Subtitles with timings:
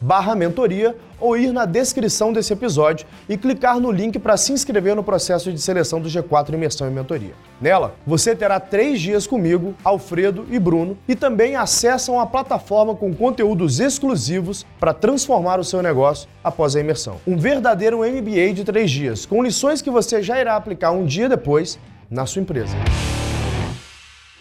[0.00, 4.96] barra mentoria ou ir na descrição desse episódio e clicar no link para se inscrever
[4.96, 7.34] no processo de seleção do G4 Imersão e Mentoria.
[7.60, 13.14] Nela, você terá três dias comigo, Alfredo e Bruno, e também acessam a plataforma com
[13.14, 17.20] conteúdos exclusivos para transformar o seu negócio após a imersão.
[17.26, 21.28] Um verdadeiro MBA de três dias, com lições que você já irá aplicar um dia
[21.28, 21.78] depois
[22.10, 22.74] na sua empresa.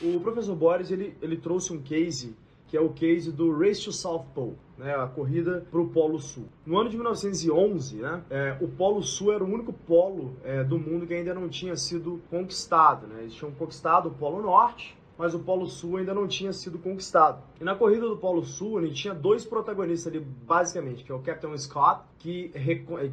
[0.01, 2.33] O professor Boris ele, ele trouxe um case
[2.69, 6.17] que é o case do Race to South Pole, né, a corrida para o Polo
[6.19, 6.47] Sul.
[6.65, 10.79] No ano de 1911, né, é, o Polo Sul era o único polo é, do
[10.79, 13.05] mundo que ainda não tinha sido conquistado.
[13.05, 13.21] Né?
[13.21, 17.43] Eles tinham conquistado o Polo Norte, mas o Polo Sul ainda não tinha sido conquistado.
[17.59, 21.19] E na corrida do Polo Sul, gente tinha dois protagonistas ali, basicamente, que é o
[21.19, 22.49] Captain Scott, que,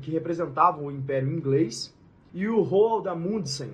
[0.00, 1.92] que representava o Império Inglês,
[2.32, 3.72] e o Roald Amundsen,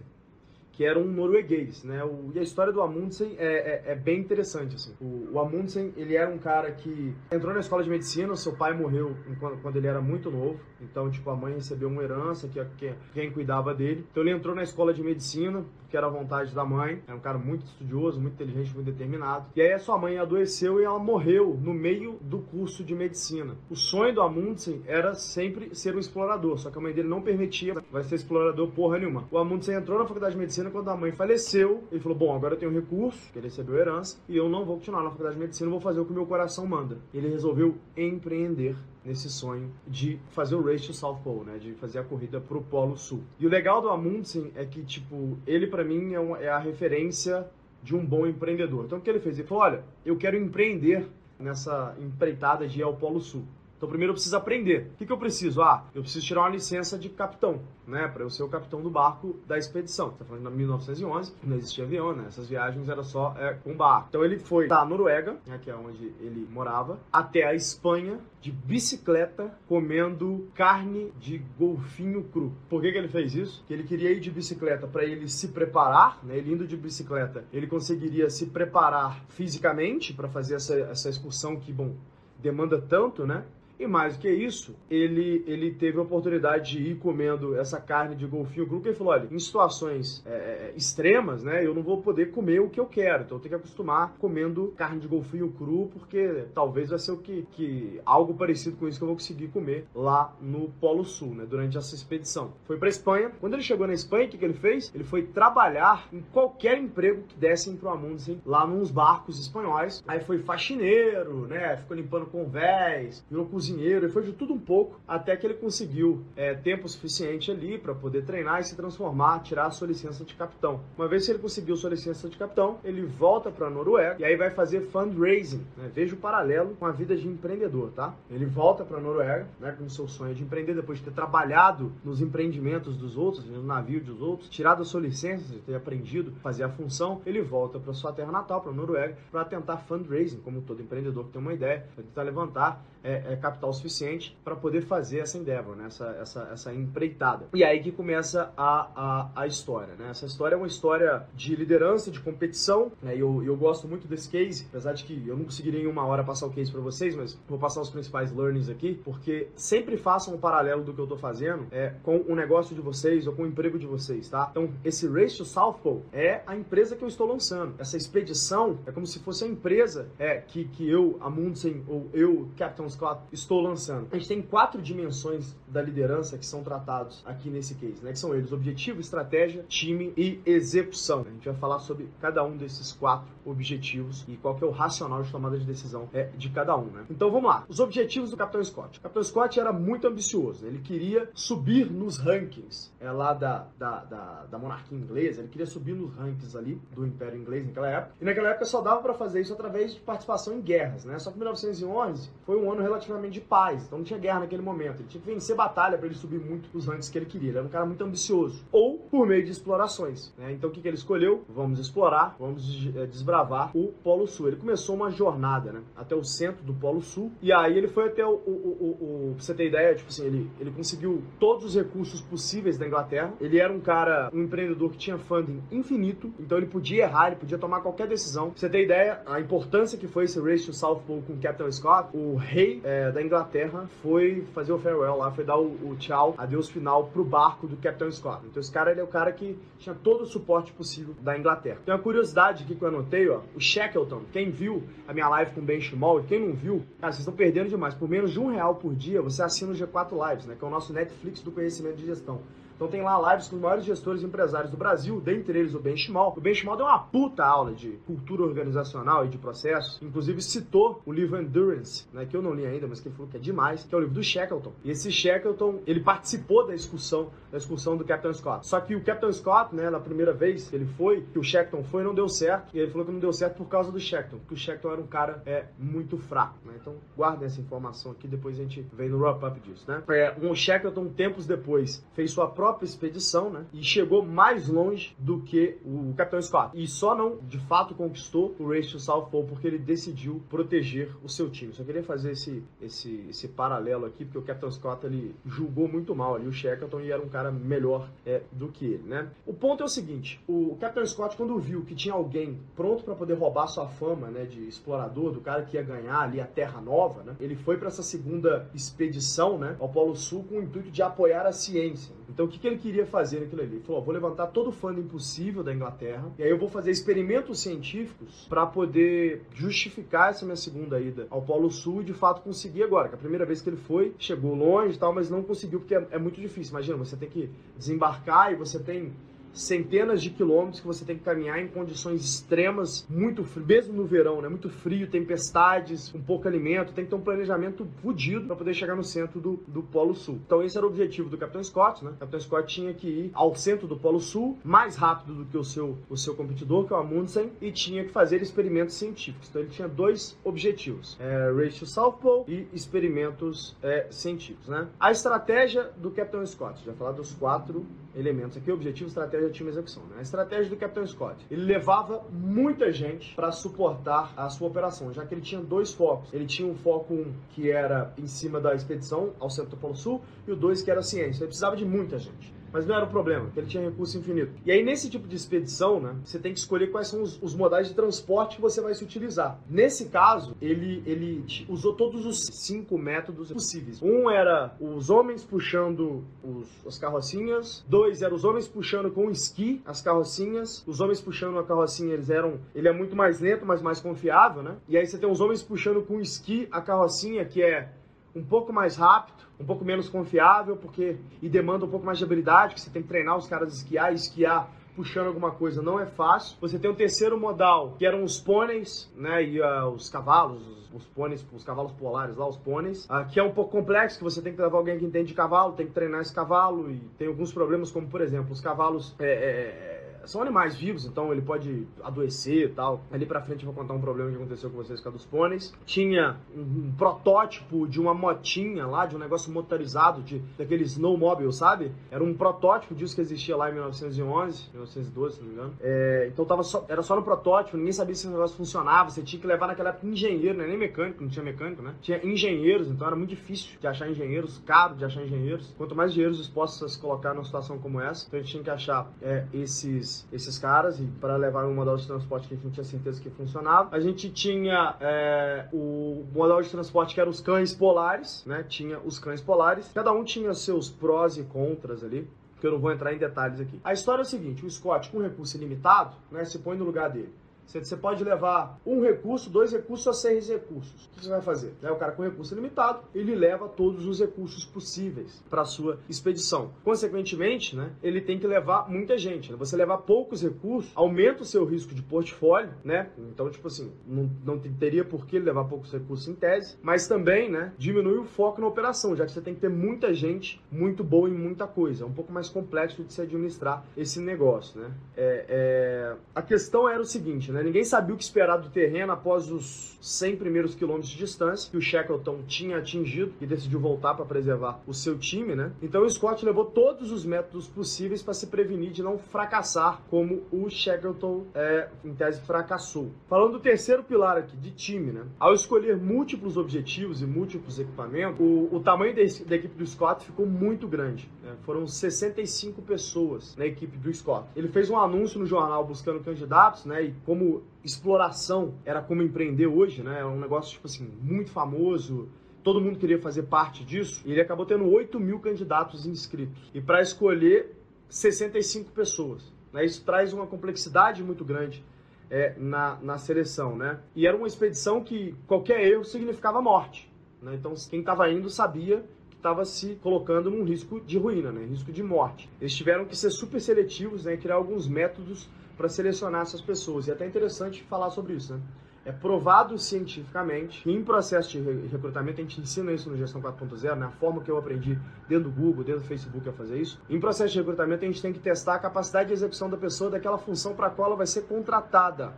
[0.72, 2.03] que era um norueguês, né?
[2.03, 3.47] O, e a história do Amundsen é,
[3.88, 4.94] é, é bem interessante, assim.
[5.00, 8.72] O, o, Amundsen, ele era um cara que entrou na escola de medicina, seu pai
[8.72, 12.62] morreu quando, quando ele era muito novo, então, tipo, a mãe recebeu uma herança, que,
[12.77, 14.05] que quem cuidava dele.
[14.11, 17.21] Então, ele entrou na escola de medicina, que era a vontade da mãe, era um
[17.21, 19.47] cara muito estudioso, muito inteligente, muito determinado.
[19.55, 23.56] E aí a sua mãe adoeceu e ela morreu no meio do curso de medicina.
[23.69, 27.21] O sonho do Amundsen era sempre ser um explorador, só que a mãe dele não
[27.21, 29.28] permitia, vai ser explorador porra nenhuma.
[29.31, 31.84] O Amundsen entrou na faculdade de medicina medicina quando a mãe faleceu.
[31.91, 34.77] Ele falou: Bom, agora eu tenho recurso, que ele recebeu herança, e eu não vou
[34.77, 36.99] continuar na faculdade de medicina, vou fazer o que o meu coração manda.
[37.12, 41.59] Ele resolveu empreender nesse sonho de fazer o Race to South Pole, né?
[41.59, 43.23] De fazer a corrida pro Polo Sul.
[43.39, 46.59] E o legal do Amundsen é que, tipo, ele para mim é, uma, é a
[46.59, 47.47] referência
[47.83, 48.84] de um bom empreendedor.
[48.84, 49.39] Então o que ele fez?
[49.39, 51.09] Ele falou: Olha, eu quero empreender
[51.39, 53.43] nessa empreitada de ir ao Polo Sul.
[53.82, 54.93] Então primeiro eu preciso aprender.
[54.94, 55.60] O que, que eu preciso?
[55.60, 58.06] Ah, eu preciso tirar uma licença de capitão, né?
[58.06, 60.10] Para eu ser o capitão do barco da expedição.
[60.10, 62.26] Tá falando de 1911, não existia avião, né?
[62.28, 64.06] Essas viagens era só é, com barco.
[64.10, 68.53] Então ele foi da Noruega, né, que é onde ele morava, até a Espanha de
[68.53, 72.53] bicicleta comendo carne de golfinho cru.
[72.69, 73.59] Por que, que ele fez isso?
[73.62, 76.38] Porque ele queria ir de bicicleta para ele se preparar, né?
[76.38, 81.72] Ele indo de bicicleta, ele conseguiria se preparar fisicamente para fazer essa, essa excursão que,
[81.72, 81.97] bom,
[82.38, 83.44] demanda tanto, né?
[83.82, 88.15] E mais do que isso, ele, ele teve a oportunidade de ir comendo essa carne
[88.15, 91.82] de golfinho cru, que ele falou, olha, em situações é, é, extremas, né, eu não
[91.82, 95.09] vou poder comer o que eu quero, então eu tenho que acostumar comendo carne de
[95.09, 99.09] golfinho cru, porque talvez vai ser o que, que algo parecido com isso que eu
[99.09, 102.53] vou conseguir comer lá no Polo Sul, né, durante essa expedição.
[102.64, 103.32] Foi para Espanha.
[103.41, 104.93] Quando ele chegou na Espanha, o que, que ele fez?
[104.94, 110.04] Ele foi trabalhar em qualquer emprego que dessem pro Amundsen lá nos barcos espanhóis.
[110.06, 114.59] Aí foi faxineiro, né, ficou limpando convés, virou cozinheiro cozinheiro, ele foi de tudo um
[114.59, 119.41] pouco, até que ele conseguiu é, tempo suficiente ali para poder treinar e se transformar,
[119.41, 120.81] tirar a sua licença de capitão.
[120.97, 124.25] Uma vez que ele conseguiu sua licença de capitão, ele volta para a Noruega e
[124.25, 125.64] aí vai fazer fundraising.
[125.76, 125.91] Né?
[125.94, 128.14] Veja o paralelo com a vida de empreendedor, tá?
[128.31, 131.93] Ele volta para a Noruega, né, com seu sonho de empreender depois de ter trabalhado
[132.05, 136.32] nos empreendimentos dos outros, no navio dos outros, tirado a sua licença, de ter aprendido
[136.37, 139.79] a fazer a função, ele volta para sua terra natal, para a Noruega, para tentar
[139.79, 143.73] fundraising, como todo empreendedor que tem uma ideia, para tentar levantar é, é, capital capital
[143.73, 145.87] suficiente para poder fazer essa endeavor, né?
[145.87, 147.47] essa, essa, essa empreitada.
[147.55, 149.94] E aí que começa a, a, a história.
[149.94, 150.09] Né?
[150.11, 153.17] Essa história é uma história de liderança, de competição, né?
[153.17, 156.05] e eu, eu gosto muito desse case, apesar de que eu não conseguiria em uma
[156.05, 159.97] hora passar o case para vocês, mas vou passar os principais learnings aqui, porque sempre
[159.97, 163.32] façam um paralelo do que eu estou fazendo é, com o negócio de vocês ou
[163.32, 164.49] com o emprego de vocês, tá?
[164.50, 167.75] Então, esse Race to South Pole é a empresa que eu estou lançando.
[167.79, 172.49] Essa expedição é como se fosse a empresa é, que, que eu, Amundsen, ou eu,
[172.56, 174.08] Captain Scott, estou lançando.
[174.10, 178.12] A gente tem quatro dimensões da liderança que são tratados aqui nesse case, né?
[178.12, 181.25] Que são eles: objetivo, estratégia, time e execução.
[181.26, 184.70] A gente vai falar sobre cada um desses quatro objetivos e qual que é o
[184.70, 187.04] racional de tomada de decisão é, de cada um, né?
[187.10, 187.64] Então vamos lá.
[187.69, 188.99] Os objetivos do Capitão Scott.
[188.99, 190.66] O Capitão Scott era muito ambicioso.
[190.66, 195.40] Ele queria subir nos rankings é, lá da, da, da, da monarquia inglesa.
[195.40, 198.14] Ele queria subir nos rankings ali do Império Inglês naquela época.
[198.20, 201.19] E naquela época só dava para fazer isso através de participação em guerras, né?
[201.19, 203.84] Só que 1911 foi um ano relativamente de paz.
[203.87, 205.00] Então não tinha guerra naquele momento.
[205.00, 207.50] Ele tinha que vencer batalha para ele subir muito os rankings que ele queria.
[207.50, 208.64] Ele era um cara muito ambicioso.
[208.70, 210.32] Ou por meio de explorações.
[210.38, 210.52] Né?
[210.52, 211.44] Então o que, que ele escolheu?
[211.49, 214.49] Vamos explorar, vamos é, desbravar o Polo Sul.
[214.49, 215.81] Ele começou uma jornada né?
[215.96, 217.32] até o centro do Polo Sul.
[217.40, 218.34] E aí ele foi até o.
[218.34, 222.20] o, o, o pra você ter ideia, tipo assim, ele, ele conseguiu todos os recursos
[222.20, 223.32] possíveis da Inglaterra.
[223.40, 226.32] Ele era um cara, um empreendedor que tinha funding infinito.
[226.38, 228.50] Então ele podia errar, ele podia tomar qualquer decisão.
[228.50, 231.70] Pra você ter ideia, a importância que foi esse Race to South Pole com Captain
[231.70, 235.97] Scott, o rei é, da Inglaterra foi fazer o farewell lá, foi dar o, o
[235.97, 238.47] tchau, adeus final pro barco do Captain Scott.
[238.47, 241.81] Então esse cara ele é o cara que tinha todo o suporte possível da Inglaterra.
[241.85, 245.53] Tem uma curiosidade aqui que eu anotei, ó, o Shackleton, quem viu a minha live
[245.53, 247.95] com o Ben Schmall e quem não viu, cara, vocês estão perdendo demais.
[247.95, 250.69] Por menos de um real por dia, você assina o G4 Lives, né, que é
[250.69, 252.41] o nosso Netflix do conhecimento de gestão.
[252.82, 255.79] Então tem lá lives com os maiores gestores e empresários do Brasil, dentre eles o
[255.79, 256.34] Ben Schmal.
[256.37, 260.02] O Ben Schmal deu uma puta aula de cultura organizacional e de processos.
[260.02, 263.31] Inclusive citou o livro Endurance, né, que eu não li ainda, mas que ele falou
[263.31, 264.73] que é demais, que é o livro do Shackleton.
[264.82, 268.67] E esse Shackleton, ele participou da excursão, da excursão do Captain Scott.
[268.67, 271.85] Só que o Captain Scott, né, na primeira vez que ele foi, que o Shackleton
[271.85, 272.75] foi, não deu certo.
[272.75, 275.00] E ele falou que não deu certo por causa do Shackleton, porque o Shackleton era
[275.00, 276.73] um cara é, muito fraco, né?
[276.81, 280.02] Então guardem essa informação aqui, depois a gente vem no wrap-up disso, né?
[280.11, 283.67] É, um Shackleton, tempos depois, fez sua própria própria expedição, né?
[283.73, 286.71] E chegou mais longe do que o Capitão Scott.
[286.75, 291.11] E só não, de fato, conquistou o Race to South Pole porque ele decidiu proteger
[291.23, 291.73] o seu time.
[291.73, 296.15] Só queria fazer esse, esse, esse paralelo aqui, porque o Capitão Scott ele julgou muito
[296.15, 299.29] mal ali o Shackleton e era um cara melhor é, do que ele, né?
[299.47, 303.15] O ponto é o seguinte: o Capitão Scott, quando viu que tinha alguém pronto para
[303.15, 306.81] poder roubar sua fama, né, de explorador, do cara que ia ganhar ali a Terra
[306.81, 307.37] Nova, né?
[307.41, 311.47] Ele foi para essa segunda expedição, né, ao Polo Sul com o intuito de apoiar
[311.47, 312.15] a ciência.
[312.33, 313.75] Então, o que, que ele queria fazer naquilo ali?
[313.75, 316.93] Ele falou: vou levantar todo o funding possível da Inglaterra, e aí eu vou fazer
[316.93, 322.41] experimentos científicos para poder justificar essa minha segunda ida ao Polo Sul e de fato
[322.41, 323.09] conseguir agora.
[323.09, 325.94] Que a primeira vez que ele foi, chegou longe e tal, mas não conseguiu porque
[325.94, 326.70] é, é muito difícil.
[326.70, 329.12] Imagina, você tem que desembarcar e você tem
[329.52, 334.04] centenas de quilômetros que você tem que caminhar em condições extremas, muito frio, mesmo no
[334.04, 334.49] verão, né?
[334.49, 338.96] Muito frio, tempestades, um pouco alimento, tem que ter um planejamento fodido para poder chegar
[338.96, 340.40] no centro do, do Polo Sul.
[340.46, 342.12] Então esse era o objetivo do Capitão Scott, né?
[342.12, 345.56] O Capitão Scott tinha que ir ao centro do Polo Sul mais rápido do que
[345.56, 349.49] o seu, o seu competidor, que é o Amundsen, e tinha que fazer experimentos científicos.
[349.49, 354.88] Então ele tinha dois objetivos, é, Race to South Pole e experimentos é, científicos, né?
[354.99, 359.73] A estratégia do Capitão Scott, já falar dos quatro elementos aqui, objetivo, estratégia, time e
[359.73, 360.03] execução.
[360.05, 360.17] Né?
[360.19, 365.25] A estratégia do Capitão Scott, ele levava muita gente para suportar a sua operação, já
[365.25, 366.32] que ele tinha dois focos.
[366.32, 369.97] Ele tinha um foco um, que era em cima da expedição ao centro do Polo
[369.97, 371.43] Sul e o dois que era ciência.
[371.43, 372.62] Ele precisava de muita gente.
[372.73, 374.53] Mas não era o problema, porque ele tinha recurso infinito.
[374.65, 377.55] E aí, nesse tipo de expedição, né, você tem que escolher quais são os, os
[377.55, 379.61] modais de transporte que você vai se utilizar.
[379.69, 384.00] Nesse caso, ele, ele usou todos os cinco métodos possíveis.
[384.02, 387.85] Um era os homens puxando os, as carrocinhas.
[387.88, 390.83] Dois era os homens puxando com esqui as carrocinhas.
[390.87, 392.59] Os homens puxando a carrocinha, eles eram.
[392.75, 394.76] Ele é muito mais lento, mas mais confiável, né?
[394.88, 397.91] E aí você tem os homens puxando com esqui a carrocinha, que é
[398.35, 402.25] um pouco mais rápido, um pouco menos confiável, porque e demanda um pouco mais de
[402.25, 405.83] habilidade, que você tem que treinar os caras a esquiar e esquiar puxando alguma coisa
[405.83, 406.57] não é fácil.
[406.61, 410.93] Você tem o terceiro modal, que eram os pôneis, né, e uh, os cavalos, os,
[410.93, 414.25] os pôneis, os cavalos polares lá, os pôneis, uh, que é um pouco complexo, que
[414.25, 416.99] você tem que levar alguém que entende de cavalo, tem que treinar esse cavalo, e
[417.19, 421.43] tem alguns problemas, como por exemplo, os cavalos é, é, são animais vivos, então ele
[421.43, 423.02] pode adoecer e tal.
[423.11, 425.25] Ali pra frente eu vou contar um problema que aconteceu com vocês com a dos
[425.25, 425.75] pôneis.
[425.85, 431.52] Tinha um, um protótipo de uma motinha lá, de um negócio motorizado, de, daquele snowmobile,
[431.52, 431.93] sabe?
[432.11, 435.75] Era um protótipo disso que existia lá em 1911, 1912, se não me engano.
[435.81, 439.23] É, então tava só, era só no protótipo, ninguém sabia se o negócio funcionava, você
[439.23, 440.67] tinha que levar naquela época engenheiro, né?
[440.67, 441.95] nem mecânico, não tinha mecânico, né?
[442.00, 445.73] Tinha engenheiros, então era muito difícil de achar engenheiros, caro de achar engenheiros.
[445.76, 448.64] Quanto mais engenheiros dispostos a se colocar numa situação como essa, então a gente tinha
[448.64, 452.57] que achar é, esses, esses caras e para levar um modal de transporte que a
[452.57, 453.95] gente tinha certeza que funcionava.
[453.95, 458.64] A gente tinha é, o modal de transporte que era os cães polares, né?
[458.69, 459.90] Tinha os cães polares.
[459.95, 462.28] Cada um tinha seus prós e contras ali
[462.62, 463.81] que eu não vou entrar em detalhes aqui.
[463.83, 467.11] A história é a seguinte: o Scott, com recurso ilimitado, né, se põe no lugar
[467.11, 467.35] dele.
[467.66, 471.07] Você pode levar um recurso, dois recursos ou seis recursos.
[471.07, 471.73] O que você vai fazer?
[471.83, 476.73] O cara com recurso limitado, ele leva todos os recursos possíveis para a sua expedição.
[476.85, 479.50] Consequentemente, né, ele tem que levar muita gente.
[479.50, 479.59] Né?
[479.59, 483.11] Você levar poucos recursos aumenta o seu risco de portfólio, né?
[483.19, 487.50] Então, tipo assim, não, não teria por que levar poucos recursos em tese, mas também,
[487.50, 491.02] né, diminui o foco na operação, já que você tem que ter muita gente muito
[491.04, 492.04] boa em muita coisa.
[492.04, 494.90] É um pouco mais complexo de se administrar esse negócio, né?
[495.16, 496.16] É, é...
[496.35, 497.62] A questão era o seguinte, né?
[497.62, 501.76] Ninguém sabia o que esperar do terreno após os 100 primeiros quilômetros de distância que
[501.76, 505.73] o Shackleton tinha atingido e decidiu voltar para preservar o seu time, né?
[505.80, 510.42] Então o Scott levou todos os métodos possíveis para se prevenir de não fracassar como
[510.50, 513.12] o Shackleton, é, em tese, fracassou.
[513.28, 515.25] Falando do terceiro pilar aqui, de time, né?
[515.38, 520.25] Ao escolher múltiplos objetivos e múltiplos equipamentos, o, o tamanho da, da equipe do Scott
[520.25, 521.30] ficou muito grande.
[521.42, 521.56] Né?
[521.62, 524.46] Foram 65 pessoas na equipe do Scott.
[524.54, 527.02] Ele fez um anúncio no jornal buscando candidatos, né?
[527.02, 530.20] E como exploração era como empreender hoje, né?
[530.20, 532.28] É um negócio, tipo assim, muito famoso.
[532.62, 534.22] Todo mundo queria fazer parte disso.
[534.25, 536.70] E ele acabou tendo 8 mil candidatos inscritos.
[536.72, 537.76] E para escolher
[538.08, 539.52] 65 pessoas.
[539.72, 539.84] Né?
[539.84, 541.84] Isso traz uma complexidade muito grande
[542.30, 543.99] é, na, na seleção, né?
[544.14, 547.11] E era uma expedição que qualquer erro significava morte.
[547.42, 547.56] Né?
[547.56, 549.04] Então, quem estava indo sabia
[549.42, 551.66] estava se colocando num risco de ruína, né?
[551.66, 552.49] risco de morte.
[552.61, 554.34] Eles tiveram que ser super seletivos né?
[554.34, 557.08] e criar alguns métodos para selecionar essas pessoas.
[557.08, 558.61] E é até interessante falar sobre isso, né?
[559.04, 563.96] É provado cientificamente que em processo de recrutamento, a gente ensina isso no Gestão 4.0,
[563.96, 564.06] né?
[564.06, 564.96] a forma que eu aprendi
[565.28, 567.00] dentro do Google, dentro do Facebook a fazer isso.
[567.11, 570.08] Em processo de recrutamento, a gente tem que testar a capacidade de execução da pessoa
[570.08, 572.32] daquela função para a qual ela vai ser contratada.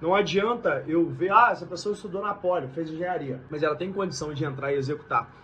[0.00, 3.92] Não adianta eu ver, ah, essa pessoa estudou na Poli, fez engenharia, mas ela tem
[3.92, 5.41] condição de entrar e executar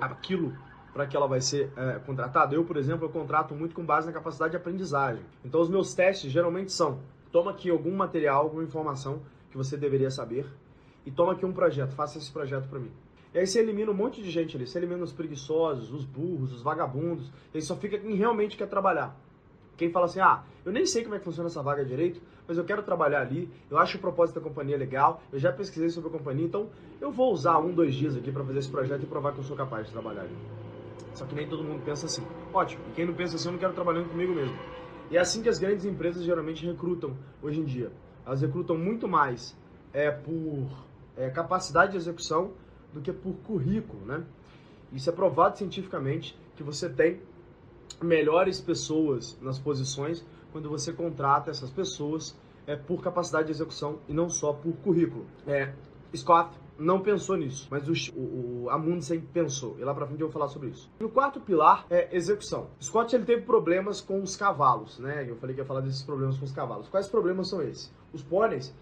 [0.00, 0.56] aquilo
[0.92, 2.54] para que ela vai ser é, contratada.
[2.54, 5.24] Eu, por exemplo, eu contrato muito com base na capacidade de aprendizagem.
[5.44, 10.10] Então, os meus testes geralmente são: toma aqui algum material, alguma informação que você deveria
[10.10, 10.46] saber
[11.04, 12.90] e toma aqui um projeto, faça esse projeto para mim.
[13.32, 16.52] E aí você elimina um monte de gente ali, você elimina os preguiçosos, os burros,
[16.52, 19.16] os vagabundos, e só fica quem realmente quer trabalhar.
[19.80, 22.58] Quem fala assim, ah, eu nem sei como é que funciona essa vaga direito, mas
[22.58, 26.10] eu quero trabalhar ali, eu acho o propósito da companhia legal, eu já pesquisei sobre
[26.10, 26.68] a companhia, então
[27.00, 29.42] eu vou usar um, dois dias aqui para fazer esse projeto e provar que eu
[29.42, 30.36] sou capaz de trabalhar ali.
[31.14, 32.22] Só que nem todo mundo pensa assim.
[32.52, 34.54] Ótimo, e quem não pensa assim, eu não quero trabalhando comigo mesmo.
[35.10, 37.90] E é assim que as grandes empresas geralmente recrutam hoje em dia.
[38.26, 39.56] Elas recrutam muito mais
[39.94, 40.68] é, por
[41.16, 42.52] é, capacidade de execução
[42.92, 44.24] do que por currículo, né?
[44.92, 47.22] Isso é provado cientificamente que você tem
[48.02, 54.12] melhores pessoas nas posições quando você contrata essas pessoas é, por capacidade de execução e
[54.12, 55.26] não só por currículo.
[55.46, 55.72] É,
[56.14, 59.76] Scott não pensou nisso, mas o, o, a Mundsen pensou.
[59.78, 60.90] E lá pra frente eu vou falar sobre isso.
[61.00, 62.68] O quarto pilar é execução.
[62.80, 65.26] Scott ele teve problemas com os cavalos, né?
[65.28, 66.88] Eu falei que ia falar desses problemas com os cavalos.
[66.88, 67.92] Quais problemas são esses?
[68.12, 68.74] Os pôneis,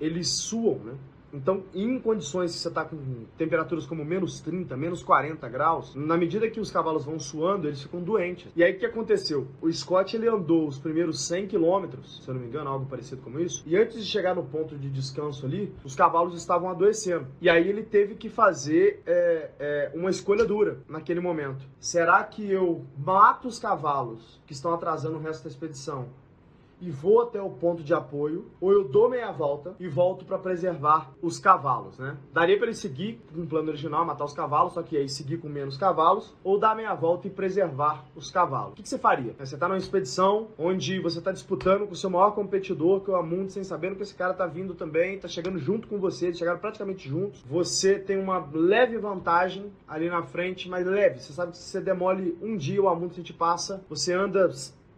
[0.00, 0.94] eles suam, né?
[1.34, 2.96] Então, em condições que você está com
[3.36, 7.82] temperaturas como menos 30, menos 40 graus, na medida que os cavalos vão suando, eles
[7.82, 8.52] ficam doentes.
[8.54, 9.48] E aí o que aconteceu?
[9.60, 13.20] O Scott ele andou os primeiros 100 quilômetros, se eu não me engano, algo parecido
[13.20, 17.26] como isso, e antes de chegar no ponto de descanso ali, os cavalos estavam adoecendo.
[17.40, 21.66] E aí ele teve que fazer é, é, uma escolha dura naquele momento.
[21.80, 26.08] Será que eu mato os cavalos que estão atrasando o resto da expedição
[26.84, 30.38] e vou até o ponto de apoio, ou eu dou meia volta e volto para
[30.38, 32.16] preservar os cavalos, né?
[32.32, 35.38] Daria para ele seguir com o plano original, matar os cavalos, só que aí seguir
[35.38, 38.72] com menos cavalos, ou dar meia volta e preservar os cavalos.
[38.72, 39.34] O que, que você faria?
[39.38, 43.14] Você está numa expedição onde você está disputando com o seu maior competidor, que é
[43.14, 46.38] o Amundsen, sabendo que esse cara está vindo também, está chegando junto com você, eles
[46.38, 47.42] chegaram praticamente juntos.
[47.48, 51.20] Você tem uma leve vantagem ali na frente, mas leve.
[51.20, 54.50] Você sabe que se você demole um dia, o Amundsen te passa, você anda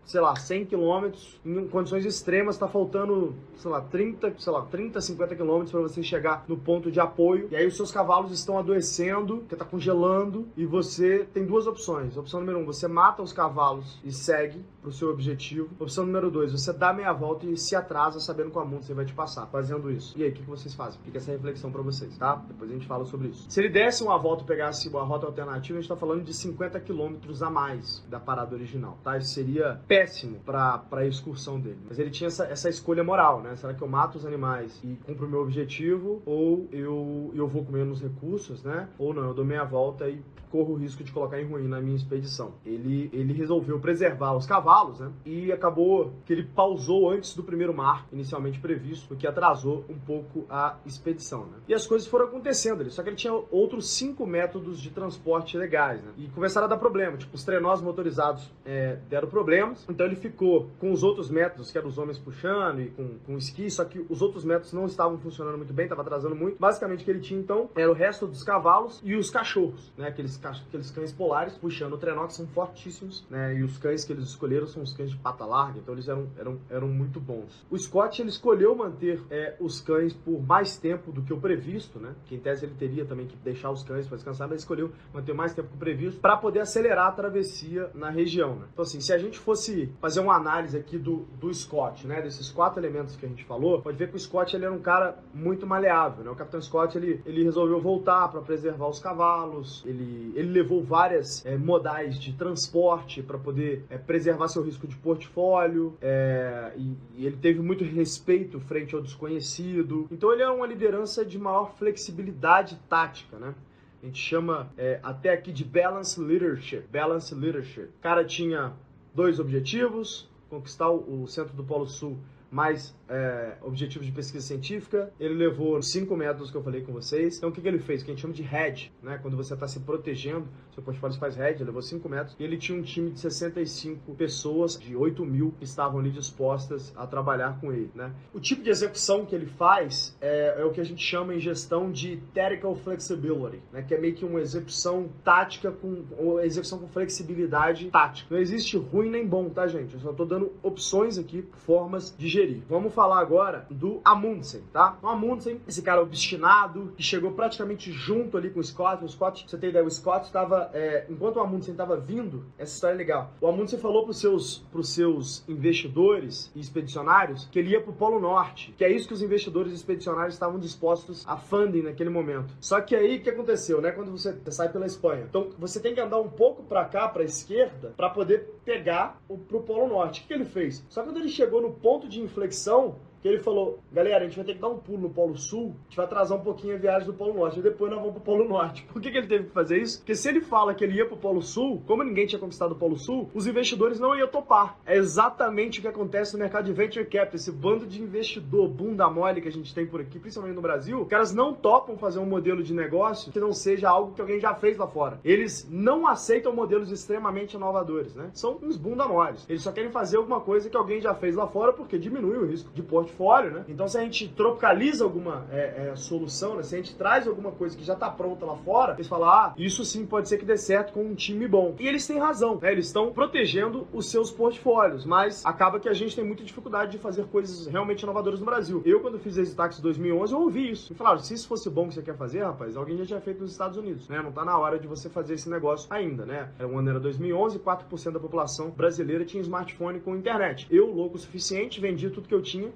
[0.07, 5.01] sei lá, 100 quilômetros, em condições extremas, tá faltando, sei lá, 30, sei lá, 30,
[5.01, 7.49] 50 quilômetros para você chegar no ponto de apoio.
[7.51, 12.17] E aí os seus cavalos estão adoecendo, que tá congelando, e você tem duas opções.
[12.17, 15.69] Opção número um, você mata os cavalos e segue pro seu objetivo.
[15.81, 19.05] Opção número dois, você dá meia volta e se atrasa sabendo a multa você vai
[19.05, 20.17] te passar, fazendo isso.
[20.17, 21.01] E aí, o que, que vocês fazem?
[21.05, 22.37] Fica essa reflexão para vocês, tá?
[22.47, 23.47] Depois a gente fala sobre isso.
[23.49, 26.33] Se ele desse uma volta e pegasse uma rota alternativa, a gente tá falando de
[26.33, 29.19] 50 quilômetros a mais da parada original, tá?
[29.19, 31.79] Isso seria péssimo para a excursão dele.
[31.89, 33.57] Mas ele tinha essa, essa escolha moral, né?
[33.57, 37.65] Será que eu mato os animais e cumpro o meu objetivo ou eu, eu vou
[37.65, 38.89] com menos recursos, né?
[38.99, 40.23] Ou não, eu dou meia volta e
[40.57, 42.55] corro o risco de colocar em ruim na minha expedição.
[42.65, 45.13] Ele, ele resolveu preservar os cavalos, né?
[45.27, 49.99] E acabou que ele pausou antes do primeiro mar, inicialmente previsto, o que atrasou um
[49.99, 51.59] pouco a expedição, né?
[51.69, 55.59] E as coisas foram acontecendo ali, só que ele tinha outros cinco métodos de transporte
[55.59, 56.11] legais, né?
[56.17, 60.71] E começaram a dar problema, tipo, os trenós motorizados é, deram problemas, então ele ficou
[60.79, 64.07] com os outros métodos, que eram os homens puxando e com, com esqui, só que
[64.09, 66.59] os outros métodos não estavam funcionando muito bem, estava atrasando muito.
[66.59, 70.09] Basicamente, o que ele tinha então era o resto dos cavalos e os cachorros, né?
[70.09, 73.55] Aqueles aqueles cães polares puxando o trenó, que são fortíssimos, né?
[73.55, 76.29] E os cães que eles escolheram são os cães de pata larga, então eles eram,
[76.39, 77.65] eram, eram muito bons.
[77.71, 81.99] O Scott, ele escolheu manter é, os cães por mais tempo do que o previsto,
[81.99, 82.15] né?
[82.27, 85.35] Que em tese ele teria também que deixar os cães para descansar, mas escolheu manter
[85.35, 88.67] mais tempo que o previsto para poder acelerar a travessia na região, né?
[88.73, 92.21] Então assim, se a gente fosse fazer uma análise aqui do, do Scott, né?
[92.23, 94.81] Desses quatro elementos que a gente falou, pode ver que o Scott ele era um
[94.81, 96.31] cara muito maleável, né?
[96.31, 101.45] O Capitão Scott, ele, ele resolveu voltar para preservar os cavalos, ele ele levou várias
[101.45, 107.27] é, modais de transporte para poder é, preservar seu risco de portfólio, é, e, e,
[107.27, 110.07] ele teve muito respeito frente ao desconhecido.
[110.11, 113.55] Então ele é uma liderança de maior flexibilidade tática, né?
[114.03, 116.85] A gente chama é, até aqui de balance leadership.
[116.93, 117.89] Balance leadership.
[117.99, 118.73] O cara tinha
[119.15, 122.19] dois objetivos: conquistar o centro do Polo Sul
[122.51, 125.13] mais é, objetivos de pesquisa científica.
[125.19, 127.37] Ele levou cinco métodos que eu falei com vocês.
[127.37, 128.03] Então, o que, que ele fez?
[128.03, 129.19] Que a gente chama de hedge, né?
[129.21, 132.37] Quando você está se protegendo, seu portfólio faz hedge, ele levou cinco métodos.
[132.39, 136.93] E ele tinha um time de 65 pessoas, de 8 mil, que estavam ali dispostas
[136.97, 138.13] a trabalhar com ele, né?
[138.33, 141.41] O tipo de execução que ele faz é, é o que a gente chama em
[141.41, 143.83] gestão de tactical flexibility, né?
[143.83, 148.35] Que é meio que uma execução tática com uma execução com flexibilidade tática.
[148.35, 149.95] Não existe ruim nem bom, tá, gente?
[149.95, 152.63] Eu só estou dando opções aqui, formas de gerir.
[152.69, 154.99] Vamos falar agora do Amundsen, tá?
[155.03, 159.05] O Amundsen, esse cara obstinado, que chegou praticamente junto ali com o Scott.
[159.05, 162.73] O Scott, você tem ideia, o Scott estava, é, enquanto o Amundsen estava vindo, essa
[162.75, 163.33] história é legal.
[163.39, 167.91] O Amundsen falou para os seus, pros seus investidores e expedicionários que ele ia para
[167.91, 171.83] o Polo Norte, que é isso que os investidores e expedicionários estavam dispostos a funding
[171.83, 172.55] naquele momento.
[172.59, 173.93] Só que aí, o que aconteceu, né?
[173.93, 175.27] Quando você sai pela Espanha.
[175.29, 179.37] Então, você tem que andar um pouco para cá, para esquerda, para poder pegar o,
[179.37, 180.21] pro Polo Norte.
[180.21, 180.85] O que, que ele fez?
[180.89, 182.86] Só que quando ele chegou no ponto de inflexão,
[183.21, 185.75] que ele falou, galera, a gente vai ter que dar um pulo no Polo Sul,
[185.81, 188.15] a gente vai atrasar um pouquinho a viagem do Polo Norte, e depois nós vamos
[188.15, 188.85] pro Polo Norte.
[188.93, 189.99] Por que, que ele teve que fazer isso?
[189.99, 192.77] Porque se ele fala que ele ia pro Polo Sul, como ninguém tinha conquistado o
[192.77, 194.79] Polo Sul, os investidores não iam topar.
[194.87, 199.09] É exatamente o que acontece no mercado de venture capital, esse bando de investidor bunda
[199.11, 202.19] mole que a gente tem por aqui, principalmente no Brasil, os caras não topam fazer
[202.19, 205.21] um modelo de negócio que não seja algo que alguém já fez lá fora.
[205.25, 208.31] Eles não aceitam modelos extremamente inovadores, né?
[208.33, 209.45] São uns bunda moles.
[209.49, 212.47] Eles só querem fazer alguma coisa que alguém já fez lá fora porque diminui o
[212.47, 213.65] risco de portfólio, né?
[213.69, 216.63] Então, se a gente tropicaliza alguma é, é, solução, né?
[216.63, 219.55] se a gente traz alguma coisa que já está pronta lá fora, eles falam, ah,
[219.57, 221.75] isso sim pode ser que dê certo com um time bom.
[221.79, 222.73] E eles têm razão, né?
[222.73, 226.99] Eles estão protegendo os seus portfólios, mas acaba que a gente tem muita dificuldade de
[226.99, 228.83] fazer coisas realmente inovadoras no Brasil.
[228.85, 230.93] Eu, quando fiz táxi 2011, eu ouvi isso.
[230.93, 233.41] E falaram, se isso fosse bom que você quer fazer, rapaz, alguém já tinha feito
[233.41, 234.21] nos Estados Unidos, né?
[234.23, 236.49] Não tá na hora de você fazer esse negócio ainda, né?
[236.61, 240.67] O ano era 2011, 4% da população brasileira tinha smartphone com internet.
[240.71, 242.71] Eu, louco o suficiente, vendi tudo que eu tinha,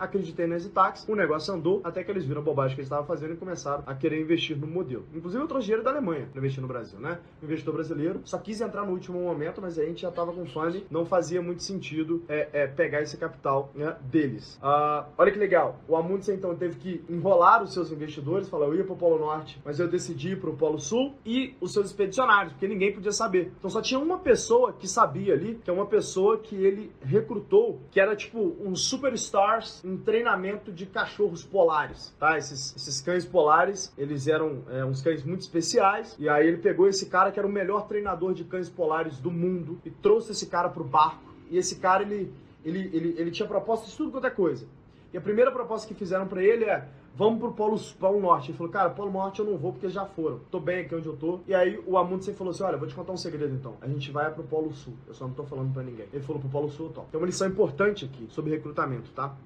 [0.47, 3.35] nesse táxi, o negócio andou até que eles viram a bobagem que eles estavam fazendo
[3.35, 5.05] e começaram a querer investir no modelo.
[5.15, 7.19] Inclusive, eu trouxe dinheiro da Alemanha para investir no Brasil, né?
[7.43, 10.47] O investidor brasileiro só quis entrar no último momento, mas a gente já estava com
[10.47, 14.59] funding, não fazia muito sentido é, é, pegar esse capital né, deles.
[14.63, 18.75] Ah, olha que legal, o Amundsen então teve que enrolar os seus investidores, falar eu
[18.75, 21.73] ia para o Polo Norte, mas eu decidi ir para o Polo Sul e os
[21.73, 23.53] seus expedicionários, porque ninguém podia saber.
[23.59, 27.81] Então só tinha uma pessoa que sabia ali, que é uma pessoa que ele recrutou,
[27.91, 32.37] que era tipo um superstars em treinamento de cachorros polares, tá?
[32.37, 36.17] Esses, esses cães polares, eles eram é, uns cães muito especiais.
[36.19, 39.31] E aí ele pegou esse cara que era o melhor treinador de cães polares do
[39.31, 41.33] mundo e trouxe esse cara pro barco.
[41.49, 44.67] E esse cara, ele, ele, ele, ele tinha propostas de tudo quanto é coisa.
[45.13, 48.51] E a primeira proposta que fizeram para ele é: vamos pro Polo, Polo Norte.
[48.51, 50.41] Ele falou, cara, Polo Norte eu não vou porque já foram.
[50.51, 51.39] Tô bem aqui onde eu tô.
[51.47, 53.77] E aí o Amundsen falou assim, olha, vou te contar um segredo então.
[53.81, 54.95] A gente vai pro Polo Sul.
[55.07, 56.07] Eu só não tô falando pra ninguém.
[56.13, 57.09] Ele falou pro Polo Sul, top.
[57.13, 59.37] Tem uma lição importante aqui sobre recrutamento, tá?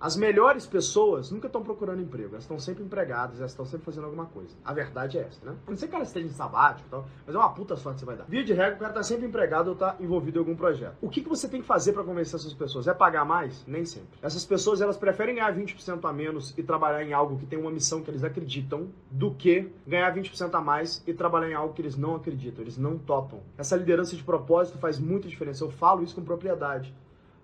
[0.00, 4.04] As melhores pessoas nunca estão procurando emprego, elas estão sempre empregadas, elas estão sempre fazendo
[4.04, 4.54] alguma coisa.
[4.64, 5.56] A verdade é essa, né?
[5.66, 8.00] não sei que ela esteja em sabático e tal, mas é uma puta sorte que
[8.00, 8.24] você vai dar.
[8.28, 10.94] Via de regra, o cara tá sempre empregado ou tá envolvido em algum projeto.
[11.02, 12.86] O que, que você tem que fazer para convencer essas pessoas?
[12.86, 13.64] É pagar mais?
[13.66, 14.18] Nem sempre.
[14.22, 17.70] Essas pessoas, elas preferem ganhar 20% a menos e trabalhar em algo que tem uma
[17.70, 21.82] missão que eles acreditam, do que ganhar 20% a mais e trabalhar em algo que
[21.82, 23.40] eles não acreditam, eles não topam.
[23.56, 25.64] Essa liderança de propósito faz muita diferença.
[25.64, 26.94] Eu falo isso com propriedade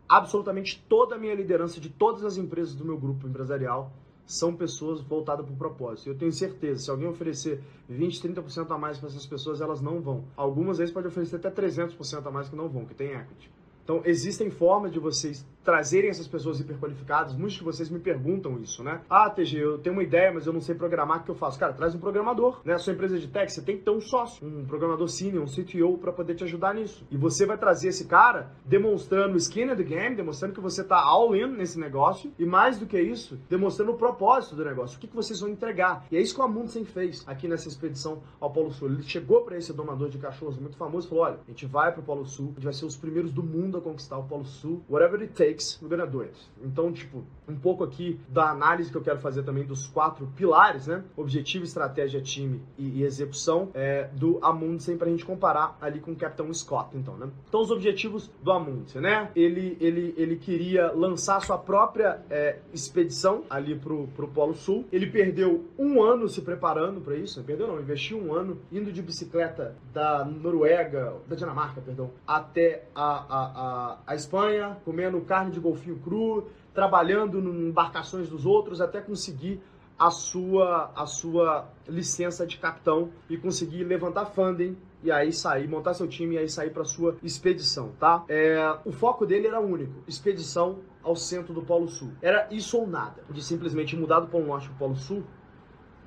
[0.09, 3.93] absolutamente toda a minha liderança de todas as empresas do meu grupo empresarial
[4.27, 6.09] são pessoas voltadas para o propósito.
[6.09, 10.01] Eu tenho certeza, se alguém oferecer 20, 30% a mais para essas pessoas, elas não
[10.01, 10.25] vão.
[10.37, 13.51] Algumas vezes pode oferecer até 300% a mais que não vão, que tem equity.
[13.83, 17.35] Então, existem formas de vocês trazerem essas pessoas hiperqualificadas.
[17.35, 19.01] Muitos de vocês me perguntam isso, né?
[19.09, 21.59] Ah, TG, eu tenho uma ideia, mas eu não sei programar, o que eu faço?
[21.59, 22.75] Cara, traz um programador, né?
[22.75, 25.47] A sua empresa de tech, você tem que ter um sócio, um programador senior, um
[25.47, 27.07] CTO para poder te ajudar nisso.
[27.11, 30.99] E você vai trazer esse cara demonstrando skin of the game, demonstrando que você tá
[30.99, 35.01] all in nesse negócio e mais do que isso, demonstrando o propósito do negócio, o
[35.01, 36.07] que, que vocês vão entregar.
[36.11, 38.89] E é isso que o Amundsen fez aqui nessa expedição ao Polo Sul.
[38.89, 41.93] Ele chegou para esse domador de cachorros muito famoso e falou: olha, a gente vai
[41.93, 44.45] pro Polo Sul, a gente vai ser os primeiros do mundo a conquistar o Polo
[44.45, 46.35] Sul, whatever it takes, gonna do it.
[46.63, 50.87] Então, tipo, um pouco aqui da análise que eu quero fazer também dos quatro pilares,
[50.87, 51.05] né?
[51.17, 56.13] Objetivo, estratégia, time e, e execução é, do Amundsen para a gente comparar ali com
[56.13, 57.29] o Capitão Scott, então, né?
[57.49, 59.31] Então, os objetivos do Amundsen, né?
[59.37, 64.85] Ele, ele, ele queria lançar sua própria é, expedição ali pro, pro Polo Sul.
[64.91, 68.93] Ele perdeu um ano se preparando para isso, não perdeu não, investiu um ano indo
[68.93, 75.44] de bicicleta da Noruega, da Dinamarca, perdão, até a, a, a, a Espanha, comendo carne
[75.51, 79.61] de golfinho cru, trabalhando em embarcações dos outros até conseguir
[79.99, 85.95] a sua, a sua licença de capitão e conseguir levantar funding e aí sair, montar
[85.95, 88.25] seu time e aí sair para sua expedição, tá?
[88.29, 92.13] É, o foco dele era único, expedição ao centro do Polo Sul.
[92.23, 95.23] Era isso ou nada, de simplesmente mudar do Polo Norte para o Polo Sul.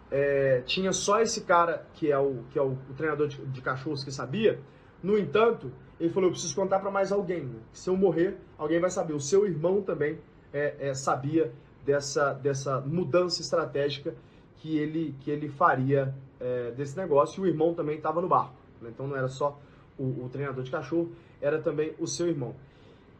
[0.10, 3.62] É, tinha só esse cara que é o, que é o, o treinador de, de
[3.62, 4.60] cachorros que sabia.
[5.04, 7.50] No entanto, ele falou: eu preciso contar para mais alguém.
[7.72, 9.14] Se eu morrer, alguém vai saber.
[9.14, 10.20] O seu irmão também
[10.54, 11.52] é, é, sabia
[11.86, 14.16] dessa, dessa mudança estratégica
[14.58, 17.44] que ele, que ele faria é, desse negócio.
[17.44, 18.56] E o irmão também estava no barco.
[18.82, 18.90] Né?
[18.94, 19.60] Então não era só
[19.98, 22.56] o, o, treinador de cachorro, era também o seu irmão.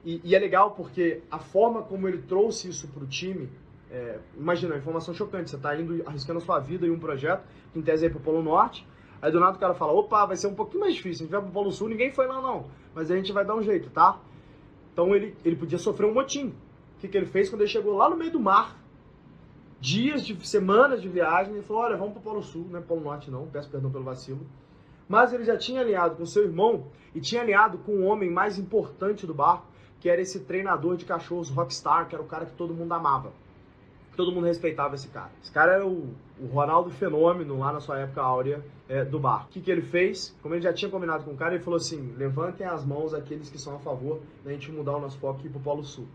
[0.06, 3.50] E, e é legal porque a forma como ele trouxe isso para o time.
[3.90, 5.50] É, imagina, informação chocante.
[5.50, 8.20] Você está indo arriscando a sua vida em um projeto, que em tese é para
[8.20, 8.86] o Polo Norte.
[9.22, 11.24] Aí do nada o cara fala: opa, vai ser um pouquinho mais difícil.
[11.24, 12.66] A gente vai para o Polo Sul, ninguém foi lá não.
[12.94, 14.20] Mas a gente vai dar um jeito, tá?
[14.94, 16.48] Então ele, ele podia sofrer um motim.
[16.48, 18.76] O que, que ele fez quando ele chegou lá no meio do mar?
[19.80, 22.82] Dias de semanas de viagem, ele falou: Olha, vamos para o Polo Sul, não é
[22.82, 24.40] Polo Norte, não, peço perdão pelo vacilo.
[25.08, 28.58] Mas ele já tinha alinhado com seu irmão e tinha alinhado com o homem mais
[28.58, 29.66] importante do barco,
[30.00, 33.32] que era esse treinador de cachorros Rockstar, que era o cara que todo mundo amava.
[34.18, 35.32] Todo mundo respeitava esse cara.
[35.42, 39.46] Esse cara era o, o Ronaldo Fenômeno lá na sua época áurea é, do barco.
[39.46, 40.36] O que, que ele fez?
[40.42, 43.50] Como ele já tinha combinado com o cara, ele falou assim: levantem as mãos aqueles
[43.50, 46.08] que são a favor da gente mudar o nosso foco ir pro Polo Sul.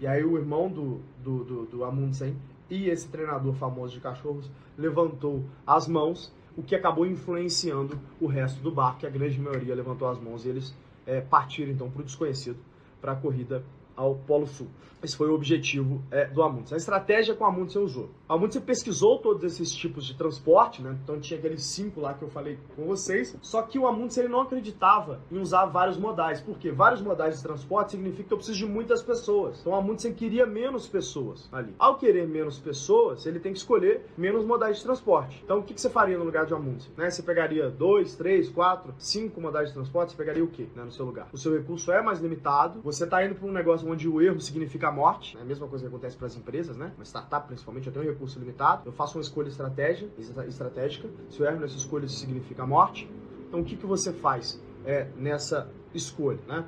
[0.00, 2.36] E aí o irmão do, do, do, do Amundsen
[2.70, 8.62] e esse treinador famoso de cachorros levantou as mãos, o que acabou influenciando o resto
[8.62, 12.02] do barco, que a grande maioria levantou as mãos e eles é, partiram então para
[12.02, 12.58] o desconhecido,
[13.00, 13.64] para a corrida
[13.96, 14.68] ao Polo Sul.
[15.02, 16.74] Esse foi o objetivo é, do Amundsen.
[16.74, 18.10] A estratégia que o Amundsen usou.
[18.28, 20.96] O Amundsen pesquisou todos esses tipos de transporte, né?
[21.02, 23.36] Então tinha aqueles cinco lá que eu falei com vocês.
[23.40, 26.40] Só que o Amundsen ele não acreditava em usar vários modais.
[26.42, 26.70] Por quê?
[26.70, 29.60] Vários modais de transporte significa que eu preciso de muitas pessoas.
[29.60, 31.74] Então o Amundsen queria menos pessoas ali.
[31.78, 35.40] Ao querer menos pessoas, ele tem que escolher menos modais de transporte.
[35.42, 36.92] Então o que, que você faria no lugar de Amundsen?
[36.96, 37.10] Né?
[37.10, 40.92] Você pegaria dois, três, quatro, cinco modais de transporte, você pegaria o quê né, no
[40.92, 41.28] seu lugar?
[41.32, 44.40] O seu recurso é mais limitado, você está indo para um negócio onde o erro
[44.40, 46.92] significa a morte, é a mesma coisa que acontece para as empresas, né?
[46.96, 50.08] Uma startup, principalmente, eu tenho um recurso limitado, eu faço uma escolha estratégia,
[50.46, 53.10] estratégica, se eu erro nessa escolha, isso significa a morte.
[53.48, 56.64] Então, o que, que você faz é, nessa escolha, né?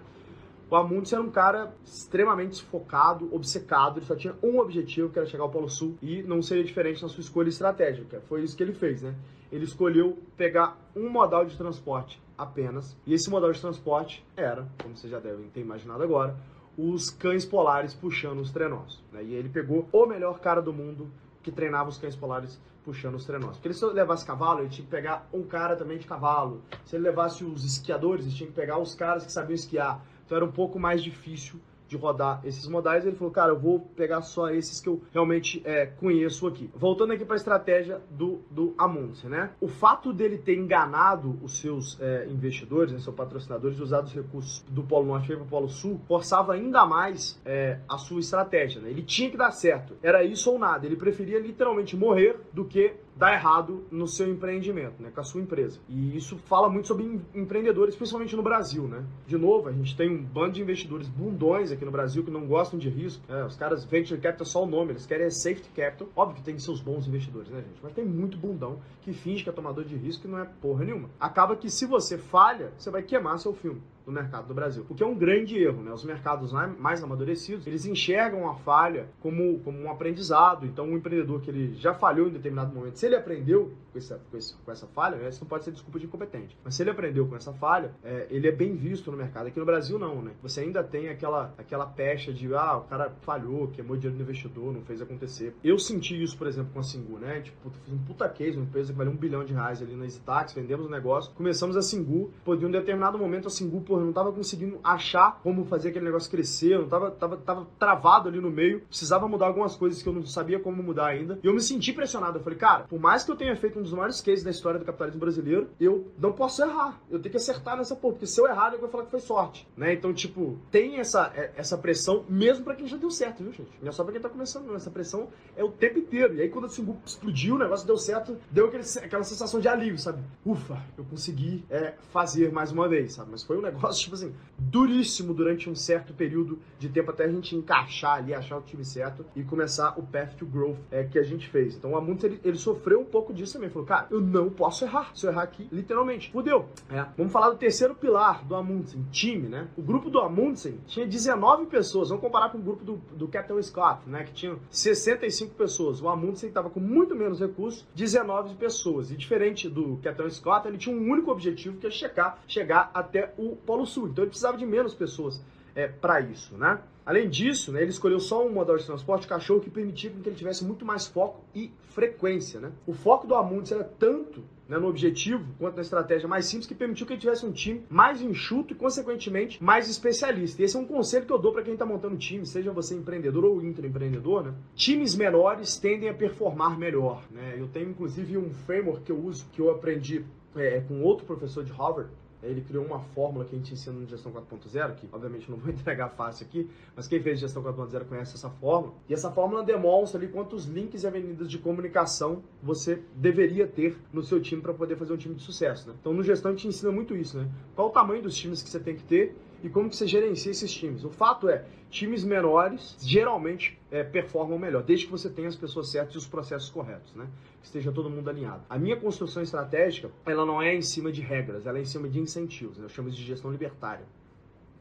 [0.72, 5.28] O Amundsen era um cara extremamente focado, obcecado, ele só tinha um objetivo, que era
[5.28, 8.22] chegar ao Polo Sul, e não seria diferente na sua escolha estratégica.
[8.22, 9.14] Foi isso que ele fez, né?
[9.52, 14.96] Ele escolheu pegar um modal de transporte apenas, e esse modal de transporte era, como
[14.96, 16.34] vocês já devem ter imaginado agora,
[16.76, 19.02] os cães polares puxando os trenós.
[19.12, 19.24] Né?
[19.24, 21.10] E ele pegou o melhor cara do mundo
[21.42, 23.56] que treinava os cães polares puxando os trenós.
[23.56, 26.62] Porque se ele levasse cavalo, ele tinha que pegar um cara também de cavalo.
[26.84, 30.04] Se ele levasse os esquiadores, ele tinha que pegar os caras que sabiam esquiar.
[30.24, 31.60] Então era um pouco mais difícil
[31.92, 35.60] de rodar esses modais, ele falou, cara, eu vou pegar só esses que eu realmente
[35.64, 36.70] é, conheço aqui.
[36.74, 39.50] Voltando aqui para a estratégia do, do Amundsen, né?
[39.60, 44.64] O fato dele ter enganado os seus é, investidores, né, seus patrocinadores, usado os recursos
[44.68, 48.88] do Polo Norte para o Polo Sul, forçava ainda mais é, a sua estratégia, né?
[48.88, 49.94] Ele tinha que dar certo.
[50.02, 50.86] Era isso ou nada.
[50.86, 55.40] Ele preferia literalmente morrer do que dar errado no seu empreendimento, né, com a sua
[55.40, 55.78] empresa.
[55.88, 59.04] E isso fala muito sobre empreendedores, principalmente no Brasil, né?
[59.26, 62.46] De novo, a gente tem um bando de investidores bundões aqui no Brasil que não
[62.46, 63.22] gostam de risco.
[63.28, 63.44] Né?
[63.44, 66.08] Os caras venture capital é só o nome, eles querem é safety capital.
[66.16, 67.78] Óbvio que tem seus bons investidores, né, gente?
[67.82, 70.84] Mas tem muito bundão que finge que é tomador de risco e não é porra
[70.84, 71.08] nenhuma.
[71.20, 74.84] Acaba que se você falha, você vai queimar seu filme no mercado do Brasil.
[74.88, 75.92] O que é um grande erro, né?
[75.92, 80.66] Os mercados mais amadurecidos, eles enxergam a falha como, como um aprendizado.
[80.66, 84.20] Então, um empreendedor que ele já falhou em determinado momento, se ele aprendeu com essa,
[84.30, 85.28] com com essa falha, né?
[85.28, 86.56] isso não pode ser desculpa de incompetente.
[86.64, 89.46] Mas se ele aprendeu com essa falha, é, ele é bem visto no mercado.
[89.46, 90.32] Aqui no Brasil, não, né?
[90.42, 94.72] Você ainda tem aquela, aquela pecha de, ah, o cara falhou, queimou dinheiro do investidor,
[94.72, 95.54] não fez acontecer.
[95.62, 97.40] Eu senti isso, por exemplo, com a Singu, né?
[97.40, 100.06] Tipo, fiz um puta case, uma empresa que valeu um bilhão de reais ali na
[100.06, 104.00] Zitax, vendemos o negócio, começamos a Singu, pô, de um determinado momento a Singu, pô,
[104.00, 108.40] não tava conseguindo achar como fazer aquele negócio crescer, não tava, tava, tava travado ali
[108.40, 111.38] no meio, precisava mudar algumas coisas que eu não sabia como mudar ainda.
[111.42, 112.38] E eu me senti pressionado.
[112.38, 114.78] Eu falei, cara, por mais que eu tenha feito um dos maiores cases da história
[114.78, 116.98] do capitalismo brasileiro, eu não posso errar.
[117.10, 119.20] Eu tenho que acertar nessa porra, porque se eu errar, eu vou falar que foi
[119.20, 119.92] sorte, né?
[119.92, 123.70] Então, tipo, tem essa, é, essa pressão mesmo para quem já deu certo, viu, gente?
[123.82, 124.74] Não é só pra quem tá começando, não.
[124.74, 126.34] Essa pressão é o tempo inteiro.
[126.34, 129.98] E aí, quando Singu explodiu, o negócio deu certo, deu aquele, aquela sensação de alívio,
[129.98, 130.22] sabe?
[130.46, 133.30] Ufa, eu consegui é, fazer mais uma vez, sabe?
[133.30, 137.28] Mas foi um negócio, tipo assim, duríssimo durante um certo período de tempo até a
[137.28, 141.18] gente encaixar ali, achar o time certo e começar o path to growth é, que
[141.18, 141.76] a gente fez.
[141.76, 143.70] Então o Amundsen, ele, ele, sofreu um pouco disso também.
[143.70, 145.10] Falou, cara, eu não posso errar.
[145.14, 146.66] Se eu errar aqui, literalmente, fudeu.
[146.90, 147.04] É.
[147.16, 149.68] Vamos falar do terceiro pilar do Amundsen, time, né?
[149.76, 152.08] O grupo do Amundsen tinha 19 pessoas.
[152.08, 154.24] Vamos comparar com o grupo do, do Captain Scott, né?
[154.24, 156.00] Que tinha 65 pessoas.
[156.00, 159.10] O Amundsen estava com muito menos recursos, 19 pessoas.
[159.10, 163.32] E diferente do Captain Scott, ele tinha um único objetivo, que é chegar, chegar até
[163.36, 164.08] o Polo Sul.
[164.08, 165.40] Então ele precisava de menos pessoas
[165.74, 166.78] é, para isso, né?
[167.06, 170.36] Além disso, né, ele escolheu só um modal de transporte cachorro que permitia que ele
[170.36, 172.70] tivesse muito mais foco e frequência, né?
[172.86, 176.74] O foco do Amundsen era tanto né, no objetivo quanto na estratégia mais simples que
[176.74, 180.60] permitiu que ele tivesse um time mais enxuto e, consequentemente, mais especialista.
[180.60, 182.94] E esse é um conselho que eu dou para quem está montando time, seja você
[182.94, 184.54] empreendedor ou intraempreendedor, né?
[184.76, 187.56] Times menores tendem a performar melhor, né?
[187.58, 191.64] Eu tenho, inclusive, um framework que eu uso, que eu aprendi é, com outro professor
[191.64, 192.10] de Harvard,
[192.42, 195.70] ele criou uma fórmula que a gente ensina no Gestão 4.0, que obviamente não vou
[195.72, 198.94] entregar fácil aqui, mas quem fez Gestão 4.0 conhece essa fórmula.
[199.08, 204.22] E essa fórmula demonstra ali quantos links e avenidas de comunicação você deveria ter no
[204.22, 205.88] seu time para poder fazer um time de sucesso.
[205.88, 205.94] Né?
[206.00, 207.48] Então no Gestão a gente ensina muito isso, né?
[207.74, 210.50] Qual o tamanho dos times que você tem que ter e como que você gerencia
[210.50, 211.04] esses times.
[211.04, 215.90] O fato é, times menores geralmente é, performam melhor, desde que você tenha as pessoas
[215.90, 217.26] certas e os processos corretos, né?
[217.60, 218.62] Que esteja todo mundo alinhado.
[218.68, 222.08] A minha construção estratégica, ela não é em cima de regras, ela é em cima
[222.08, 222.78] de incentivos.
[222.78, 222.84] Né?
[222.84, 224.04] Eu chamo de gestão libertária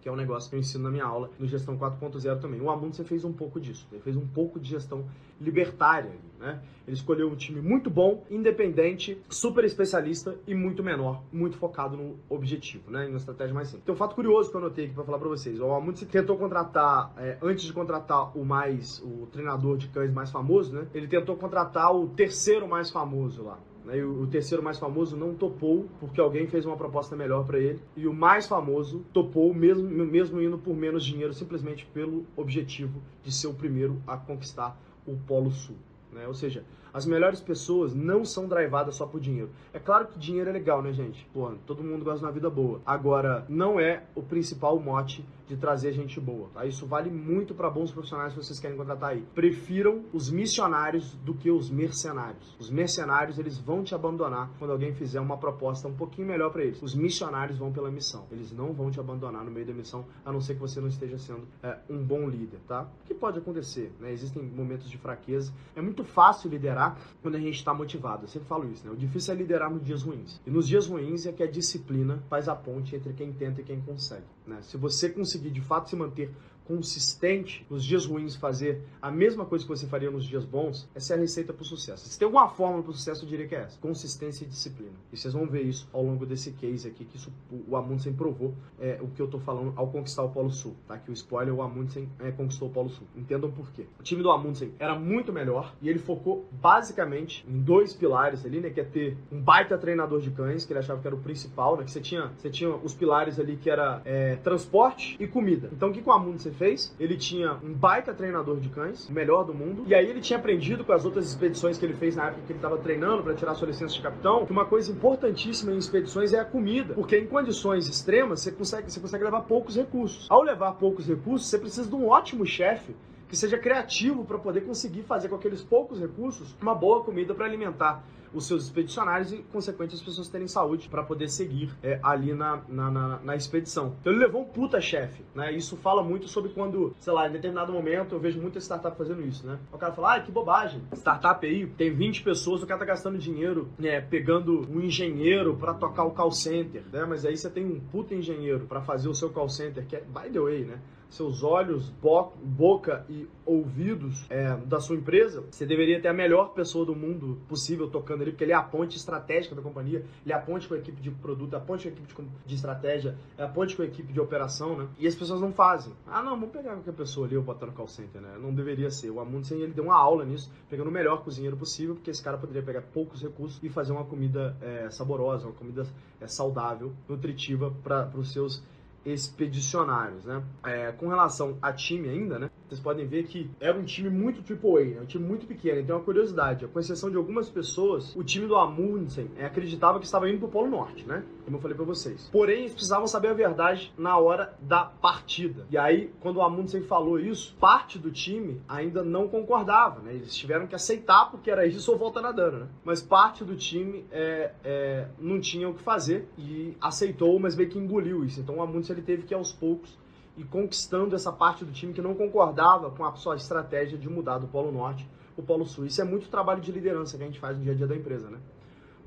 [0.01, 2.59] que é um negócio que eu ensino na minha aula no Gestão 4.0 também.
[2.59, 5.05] O Amundsen fez um pouco disso, ele fez um pouco de gestão
[5.39, 6.61] libertária, né?
[6.87, 12.17] Ele escolheu um time muito bom, independente, super especialista e muito menor, muito focado no
[12.29, 13.05] objetivo, né?
[13.05, 13.85] Em uma estratégia mais simples.
[13.85, 15.59] Tem um fato curioso que eu anotei aqui para falar para vocês.
[15.59, 20.31] O Amundsen tentou contratar, é, antes de contratar o mais, o treinador de cães mais
[20.31, 20.87] famoso, né?
[20.93, 23.59] Ele tentou contratar o terceiro mais famoso lá?
[23.93, 27.79] E o, terceiro mais famoso não topou porque alguém fez uma proposta melhor para ele.
[27.95, 33.31] E o mais famoso topou, mesmo, mesmo indo por menos dinheiro, simplesmente pelo objetivo de
[33.31, 35.77] ser o primeiro a conquistar o Polo Sul.
[36.11, 36.27] Né?
[36.27, 36.63] Ou seja,
[36.93, 39.49] as melhores pessoas não são drivadas só por dinheiro.
[39.73, 41.25] É claro que dinheiro é legal, né, gente?
[41.33, 42.81] Pô, todo mundo gosta de uma vida boa.
[42.85, 46.49] Agora, não é o principal mote de trazer gente boa.
[46.53, 46.65] Tá?
[46.65, 49.25] Isso vale muito para bons profissionais que vocês querem contratar aí.
[49.35, 52.55] Prefiram os missionários do que os mercenários.
[52.57, 56.63] Os mercenários, eles vão te abandonar quando alguém fizer uma proposta um pouquinho melhor para
[56.63, 56.81] eles.
[56.81, 58.25] Os missionários vão pela missão.
[58.31, 60.87] Eles não vão te abandonar no meio da missão, a não ser que você não
[60.87, 62.87] esteja sendo é, um bom líder, tá?
[63.03, 64.11] O que pode acontecer, né?
[64.11, 65.51] Existem momentos de fraqueza.
[65.75, 68.23] É muito fácil liderar liderar quando a gente está motivado.
[68.23, 68.91] Eu sempre falo isso, né?
[68.91, 70.41] O difícil é liderar nos dias ruins.
[70.45, 73.63] E nos dias ruins é que a disciplina faz a ponte entre quem tenta e
[73.63, 74.25] quem consegue.
[74.45, 74.59] Né?
[74.61, 76.31] Se você conseguir de fato se manter
[76.65, 81.13] consistente nos dias ruins fazer a mesma coisa que você faria nos dias bons, essa
[81.13, 82.07] é a receita para o sucesso.
[82.07, 84.93] Se tem alguma fórmula para o sucesso, eu diria que é essa: consistência e disciplina.
[85.11, 87.31] E vocês vão ver isso ao longo desse case aqui, que isso,
[87.67, 90.75] o Amundsen provou é, o que eu estou falando ao conquistar o Polo Sul.
[90.87, 90.97] Tá?
[90.97, 93.07] Que o spoiler, o Amundsen é, conquistou o Polo Sul.
[93.15, 93.85] Entendam por quê.
[93.99, 98.59] O time do Amundsen era muito melhor e ele focou basicamente em dois pilares ali,
[98.59, 98.69] né?
[98.69, 101.77] Que é ter um baita treinador de cães, que ele achava que era o principal,
[101.77, 101.83] né?
[101.83, 105.69] Que você tinha, você tinha os pilares ali que era é, transporte e comida.
[105.71, 106.93] Então o que, que o Amundsen Fez?
[106.99, 110.37] Ele tinha um baita treinador de cães, o melhor do mundo, e aí ele tinha
[110.37, 113.33] aprendido com as outras expedições que ele fez na época que ele estava treinando para
[113.33, 117.17] tirar sua licença de capitão, que uma coisa importantíssima em expedições é a comida, porque
[117.17, 120.27] em condições extremas você consegue, você consegue levar poucos recursos.
[120.29, 122.95] Ao levar poucos recursos, você precisa de um ótimo chefe
[123.27, 127.45] que seja criativo para poder conseguir fazer com aqueles poucos recursos uma boa comida para
[127.45, 132.33] alimentar os seus expedicionários e, consequentemente, as pessoas terem saúde para poder seguir é, ali
[132.33, 133.95] na, na, na, na, expedição.
[133.99, 135.51] Então ele levou um puta chefe, né?
[135.51, 139.21] Isso fala muito sobre quando, sei lá, em determinado momento eu vejo muita startup fazendo
[139.21, 139.59] isso, né?
[139.71, 143.17] O cara fala, ah, que bobagem, startup aí tem 20 pessoas, o cara tá gastando
[143.17, 147.05] dinheiro, né, pegando um engenheiro para tocar o call center, né?
[147.05, 150.01] Mas aí você tem um puta engenheiro para fazer o seu call center, que é,
[150.01, 150.79] by the way, né?
[151.11, 156.53] Seus olhos, bo boca e ouvidos é, da sua empresa, você deveria ter a melhor
[156.53, 160.33] pessoa do mundo possível tocando ali, porque ele é a ponte estratégica da companhia, ele
[160.33, 162.13] é a ponte com a equipe de produto, é a ponte com a equipe
[162.45, 164.87] de, estratégia, é a ponte com a equipe de operação, né?
[164.97, 165.93] E as pessoas não fazem.
[166.07, 168.37] Ah, não, vamos pegar qualquer pessoa ali ou botar no call center, né?
[168.41, 169.09] Não deveria ser.
[169.09, 172.37] O Amundsen, ele deu uma aula nisso, pegando o melhor cozinheiro possível, porque esse cara
[172.37, 175.85] poderia pegar poucos recursos e fazer uma comida é, saborosa, uma comida
[176.21, 178.63] é, saudável, nutritiva para os seus
[179.05, 180.43] expedicionários, né?
[180.63, 182.49] É, com relação a time ainda, né?
[182.71, 185.01] Vocês podem ver que era um time muito AAA, né?
[185.01, 185.81] um time muito pequeno.
[185.81, 190.05] Então, uma curiosidade, com exceção de algumas pessoas, o time do Amundsen é, acreditava que
[190.05, 191.21] estava indo para o Polo Norte, né?
[191.43, 192.29] Como eu falei para vocês.
[192.31, 195.67] Porém, eles precisavam saber a verdade na hora da partida.
[195.69, 200.13] E aí, quando o Amundsen falou isso, parte do time ainda não concordava, né?
[200.13, 202.67] Eles tiveram que aceitar porque era isso ou volta nadando, né?
[202.85, 207.69] Mas parte do time é, é, não tinha o que fazer e aceitou, mas meio
[207.69, 208.39] que engoliu isso.
[208.39, 209.99] Então, o Amundsen ele teve que aos poucos
[210.37, 214.37] ir conquistando essa parte do time que não concordava com a sua estratégia de mudar
[214.37, 215.85] do Polo Norte o Polo Sul.
[215.85, 217.95] Isso é muito trabalho de liderança que a gente faz no dia a dia da
[217.95, 218.37] empresa, né?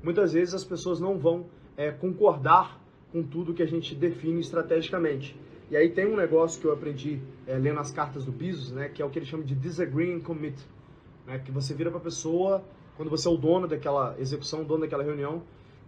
[0.03, 1.45] Muitas vezes as pessoas não vão
[1.77, 2.79] é, concordar
[3.11, 5.39] com tudo que a gente define estrategicamente.
[5.69, 8.89] E aí tem um negócio que eu aprendi é, lendo as cartas do Bezos, né,
[8.89, 10.55] que é o que ele chama de disagree and commit,
[11.25, 12.63] né, que você vira para a pessoa
[12.95, 15.41] quando você é o dono daquela execução, dono daquela reunião,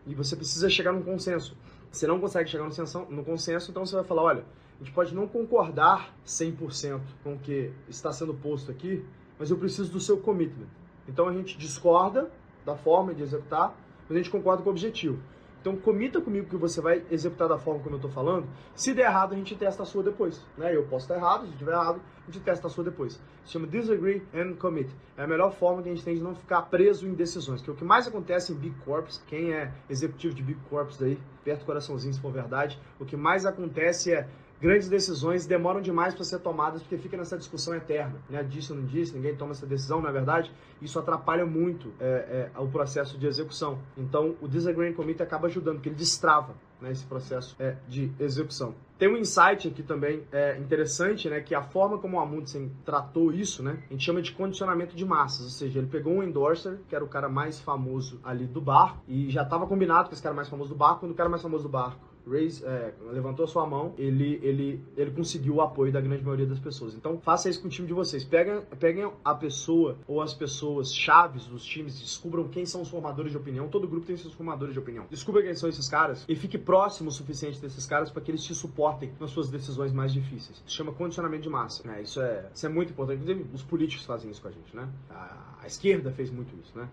[0.06, 1.56] e você precisa chegar num consenso.
[1.92, 2.68] Você não consegue chegar
[3.10, 4.46] no consenso, então você vai falar, olha,
[4.80, 9.04] a gente pode não concordar 100% com o que está sendo posto aqui,
[9.40, 10.68] mas eu preciso do seu commitment.
[11.08, 12.30] Então a gente discorda
[12.66, 13.76] da forma de executar,
[14.08, 15.20] mas a gente concorda com o objetivo.
[15.62, 18.48] Então comita comigo que você vai executar da forma como eu estou falando.
[18.76, 20.46] Se der errado, a gente testa a sua depois.
[20.58, 20.76] Né?
[20.76, 23.20] Eu posso estar errado, se tiver errado, a gente testa a sua depois.
[23.44, 24.90] Se chama disagree and commit.
[25.18, 27.62] É a melhor forma que a gente tem de não ficar preso em decisões.
[27.62, 31.02] Que é o que mais acontece em Big Corps, quem é executivo de Big Corps
[31.02, 34.28] aí, perto do coraçãozinho se for verdade, o que mais acontece é
[34.60, 38.44] grandes decisões demoram demais para ser tomadas porque fica nessa discussão eterna, né?
[38.44, 40.52] Disse ou não disse, ninguém toma essa decisão, na é verdade.
[40.82, 43.80] Isso atrapalha muito é, é, o processo de execução.
[43.98, 48.76] Então, o Disagreeing Committee acaba ajudando, porque ele destrava né, esse processo é, de execução.
[48.98, 53.32] Tem um insight aqui também é, interessante, né, que a forma como o Amundsen tratou
[53.32, 56.80] isso, né, a gente chama de condicionamento de massas, ou seja, ele pegou um endorser,
[56.88, 60.24] que era o cara mais famoso ali do barco, e já estava combinado com esse
[60.24, 63.48] cara mais famoso do barco, quando o cara mais famoso do barco raise, é, levantou
[63.48, 66.94] sua mão, ele, ele, ele conseguiu o apoio da grande maioria das pessoas.
[66.94, 68.24] Então, faça isso com o time de vocês.
[68.24, 73.32] Peguem, peguem a pessoa ou as pessoas chaves dos times, descubram quem são os formadores
[73.32, 73.68] de opinião.
[73.68, 75.06] Todo grupo tem seus formadores de opinião.
[75.10, 78.44] Descubra quem são esses caras e fique próximo o suficiente desses caras para que eles
[78.44, 80.62] te suportem nas suas decisões mais difíceis.
[80.66, 81.88] Isso chama condicionamento de massa.
[81.88, 82.02] Né?
[82.02, 83.22] Isso, é, isso é muito importante.
[83.22, 84.88] Inclusive, os políticos fazem isso com a gente, né?
[85.10, 86.88] A, a esquerda fez muito isso, né?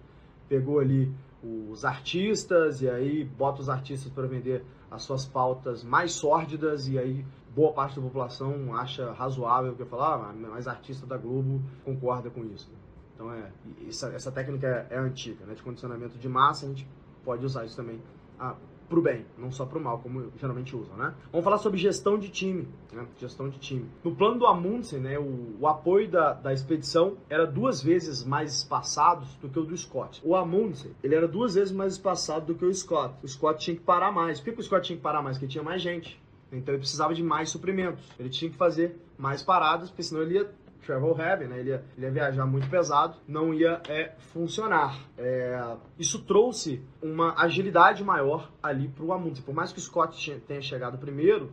[0.49, 6.13] Pegou ali os artistas e aí bota os artistas para vender as suas pautas mais
[6.13, 11.17] sórdidas e aí boa parte da população acha razoável que falar, ah, mas artista da
[11.17, 12.71] Globo concorda com isso.
[13.15, 13.51] Então é
[13.89, 16.89] essa, essa técnica é, é, antiga, né, de condicionamento de massa, a gente
[17.25, 18.01] pode usar isso também
[18.39, 18.57] ah,
[18.89, 21.15] para o bem, não só para o mal, como geralmente usam, né?
[21.31, 23.07] Vamos falar sobre gestão de time, né?
[23.19, 23.89] Gestão de time.
[24.03, 28.55] No plano do Amundsen, né, o, o apoio da, da expedição era duas vezes mais
[28.55, 30.21] espaçado do que o do Scott.
[30.25, 33.15] O Amundsen, ele era duas vezes mais espaçado do que o Scott.
[33.23, 34.41] O Scott tinha que parar mais.
[34.41, 35.37] Por que o Scott tinha que parar mais?
[35.37, 36.23] Porque tinha mais gente.
[36.53, 38.05] Então ele precisava de mais suprimentos.
[38.19, 40.51] Ele tinha que fazer mais paradas, porque senão ele ia
[40.85, 41.59] travel heavy, né?
[41.61, 44.99] Ele ia, ele ia viajar muito pesado, não ia é, funcionar.
[45.19, 49.45] É, isso trouxe uma agilidade maior ali para o Amundsen.
[49.45, 51.53] Por mais que o Scott tenha chegado primeiro,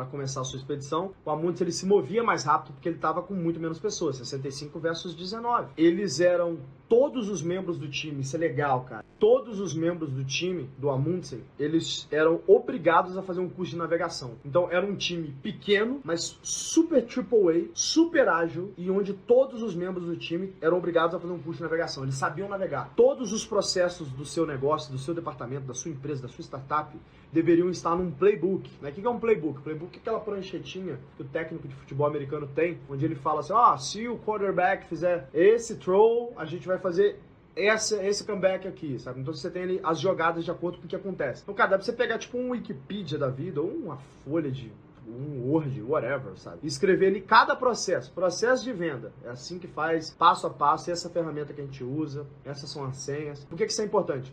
[0.00, 3.22] para começar a sua expedição, o Amundsen ele se movia mais rápido porque ele estava
[3.22, 5.72] com muito menos pessoas, 65 versus 19.
[5.76, 6.58] Eles eram
[6.88, 9.04] todos os membros do time, isso é legal, cara.
[9.18, 13.78] Todos os membros do time do Amundsen, eles eram obrigados a fazer um curso de
[13.78, 14.36] navegação.
[14.42, 19.74] Então era um time pequeno, mas super triple A, super ágil e onde todos os
[19.74, 22.02] membros do time eram obrigados a fazer um curso de navegação.
[22.02, 22.92] Eles sabiam navegar.
[22.96, 26.96] Todos os processos do seu negócio, do seu departamento, da sua empresa, da sua startup
[27.32, 28.68] deveriam estar num playbook.
[28.80, 28.90] Né?
[28.90, 29.60] O que é um playbook?
[29.60, 33.52] Playbook é aquela pranchetinha que o técnico de futebol americano tem, onde ele fala assim:
[33.54, 37.18] ah, se o quarterback fizer esse throw, a gente vai fazer
[37.56, 39.20] essa, esse comeback aqui, sabe?
[39.20, 41.42] Então você tem ali as jogadas de acordo com o que acontece.
[41.42, 44.72] Então, cara, dá pra você pegar tipo um Wikipedia da vida, ou uma folha de
[45.06, 46.58] um Word, whatever, sabe?
[46.62, 49.12] E escrever ali cada processo, processo de venda.
[49.24, 52.84] É assim que faz, passo a passo, essa ferramenta que a gente usa, essas são
[52.84, 53.44] as senhas.
[53.44, 54.32] Por que, que isso é importante?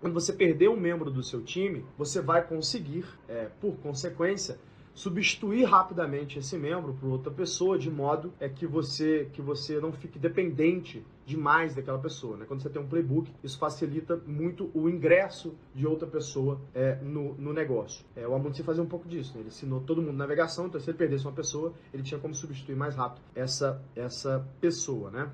[0.00, 4.58] Quando você perder um membro do seu time, você vai conseguir, é, por consequência,
[4.94, 9.92] substituir rapidamente esse membro por outra pessoa, de modo é que você que você não
[9.92, 12.36] fique dependente demais daquela pessoa.
[12.36, 12.44] Né?
[12.46, 17.34] Quando você tem um playbook, isso facilita muito o ingresso de outra pessoa é, no,
[17.34, 18.04] no negócio.
[18.14, 19.34] É, o Amundsen fazia um pouco disso.
[19.34, 19.40] Né?
[19.40, 22.76] Ele ensinou todo mundo navegação, então se ele perdesse uma pessoa, ele tinha como substituir
[22.76, 25.10] mais rápido essa, essa pessoa.
[25.10, 25.30] Né?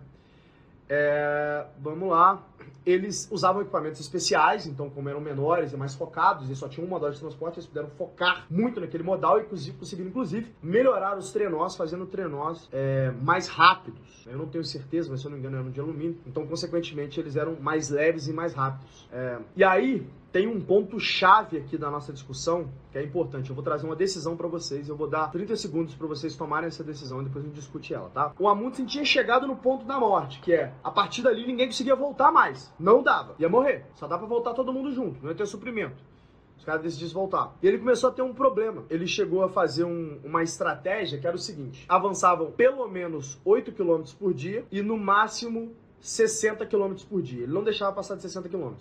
[0.92, 2.44] É, vamos lá.
[2.84, 6.90] Eles usavam equipamentos especiais, então, como eram menores e mais focados, e só tinham um
[6.90, 11.76] modal de transporte, eles puderam focar muito naquele modal e conseguiram, inclusive, melhorar os trenós,
[11.76, 14.26] fazendo trenós é, mais rápidos.
[14.26, 16.18] Eu não tenho certeza, mas se eu não me engano, eram de alumínio.
[16.26, 19.08] Então, consequentemente, eles eram mais leves e mais rápidos.
[19.12, 23.50] É, e aí, tem um ponto chave aqui da nossa discussão que é importante.
[23.50, 26.68] Eu vou trazer uma decisão para vocês, eu vou dar 30 segundos para vocês tomarem
[26.68, 28.32] essa decisão e depois a gente discute ela, tá?
[28.38, 31.96] O Amundsen tinha chegado no ponto da morte, que é a partir dali ninguém conseguia
[31.96, 32.72] voltar mais.
[32.78, 33.34] Não dava.
[33.38, 33.86] Ia morrer.
[33.94, 36.10] Só dá para voltar todo mundo junto, não ia ter suprimento.
[36.56, 37.56] Os caras decidiram voltar.
[37.62, 38.84] E ele começou a ter um problema.
[38.90, 43.72] Ele chegou a fazer um, uma estratégia que era o seguinte: avançavam pelo menos 8
[43.72, 47.44] km por dia e no máximo 60 km por dia.
[47.44, 48.74] Ele não deixava passar de 60 km.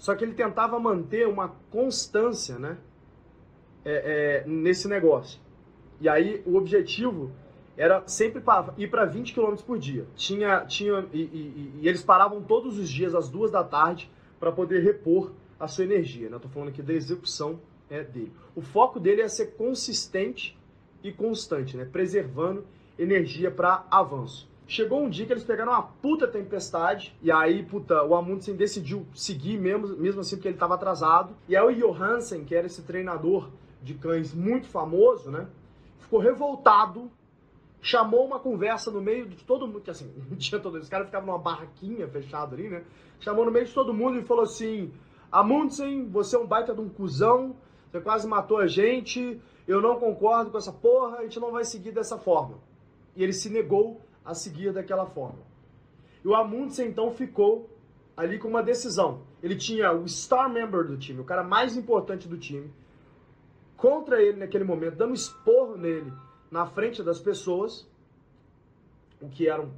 [0.00, 2.78] Só que ele tentava manter uma constância, né?
[3.84, 5.38] É, é, nesse negócio.
[6.00, 7.30] E aí o objetivo
[7.76, 8.42] era sempre
[8.78, 10.06] ir para 20 km por dia.
[10.16, 14.50] Tinha, tinha e, e, e, eles paravam todos os dias às duas da tarde para
[14.50, 16.30] poder repor a sua energia.
[16.30, 16.36] Né?
[16.36, 18.32] Estou falando aqui da execução é, dele.
[18.54, 20.58] O foco dele é ser consistente
[21.02, 21.84] e constante, né?
[21.84, 22.64] preservando
[22.98, 24.49] energia para avanço.
[24.70, 29.04] Chegou um dia que eles pegaram uma puta tempestade, e aí, puta, o Amundsen decidiu
[29.12, 31.34] seguir mesmo, mesmo assim porque ele estava atrasado.
[31.48, 33.50] E aí o Johansen, que era esse treinador
[33.82, 35.48] de cães muito famoso, né?
[35.98, 37.10] Ficou revoltado,
[37.82, 41.06] chamou uma conversa no meio de todo mundo, que assim, não tinha todo, os caras
[41.06, 42.84] ficavam numa barraquinha fechado ali, né?
[43.18, 44.92] Chamou no meio de todo mundo e falou assim:
[45.32, 47.56] Amundsen, você é um baita de um cuzão,
[47.90, 51.64] você quase matou a gente, eu não concordo com essa porra, a gente não vai
[51.64, 52.60] seguir dessa forma.
[53.16, 54.00] E ele se negou
[54.30, 55.40] a seguir daquela forma.
[56.24, 57.68] E o Amundsen então ficou
[58.16, 59.22] ali com uma decisão.
[59.42, 62.70] Ele tinha o star member do time, o cara mais importante do time,
[63.76, 66.12] contra ele naquele momento, dando esporro nele
[66.50, 67.88] na frente das pessoas,
[69.20, 69.70] o que era um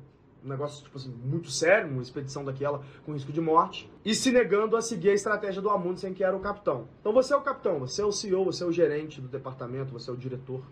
[0.43, 4.77] negócio tipo assim, muito sério, uma expedição daquela com risco de morte, e se negando
[4.77, 6.89] a seguir a estratégia do Amundsen, que era o capitão.
[7.01, 9.93] Então você é o capitão, você é o CEO, você é o gerente do departamento,
[9.93, 10.63] você é o diretor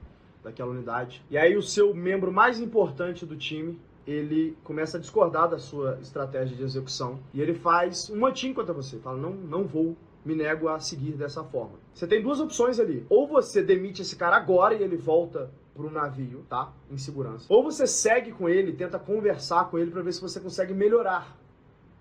[0.43, 1.23] daquela unidade.
[1.31, 5.99] E aí o seu membro mais importante do time, ele começa a discordar da sua
[6.01, 10.35] estratégia de execução e ele faz um motim contra você, fala: "Não, não vou me
[10.35, 11.79] nego a seguir dessa forma.
[11.95, 13.07] Você tem duas opções ali.
[13.09, 16.73] Ou você demite esse cara agora e ele volta pro navio, tá?
[16.91, 17.47] Em segurança.
[17.49, 21.37] Ou você segue com ele, tenta conversar com ele para ver se você consegue melhorar.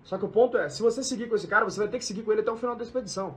[0.02, 2.04] Só que o ponto é, se você seguir com esse cara, você vai ter que
[2.04, 3.36] seguir com ele até o final da expedição.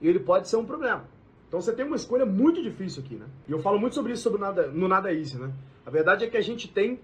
[0.00, 1.04] E ele pode ser um problema.
[1.50, 3.26] Então você tem uma escolha muito difícil aqui, né?
[3.48, 5.52] E eu falo muito sobre isso sobre nada, no Nada Easy, né?
[5.84, 7.00] A verdade é que a gente tem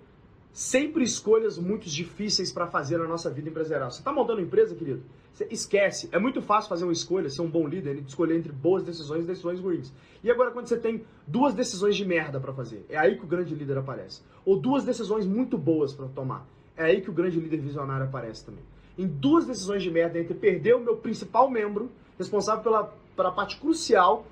[0.52, 3.90] sempre escolhas muito difíceis para fazer na nossa vida empresarial.
[3.90, 5.02] Você está montando empresa, querido?
[5.32, 6.08] Você esquece.
[6.12, 9.26] É muito fácil fazer uma escolha, ser um bom líder, escolher entre boas decisões e
[9.26, 9.92] decisões ruins.
[10.22, 13.26] E agora quando você tem duas decisões de merda para fazer, é aí que o
[13.26, 14.22] grande líder aparece.
[14.44, 16.46] Ou duas decisões muito boas para tomar.
[16.76, 18.62] É aí que o grande líder visionário aparece também.
[18.96, 23.58] Em duas decisões de merda entre perder o meu principal membro, responsável pela, pela parte
[23.58, 24.24] crucial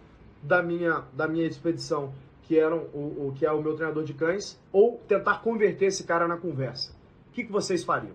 [0.45, 4.13] da minha, da minha expedição, que, eram o, o, que é o meu treinador de
[4.13, 6.95] cães, ou tentar converter esse cara na conversa.
[7.29, 8.15] O que, que vocês fariam?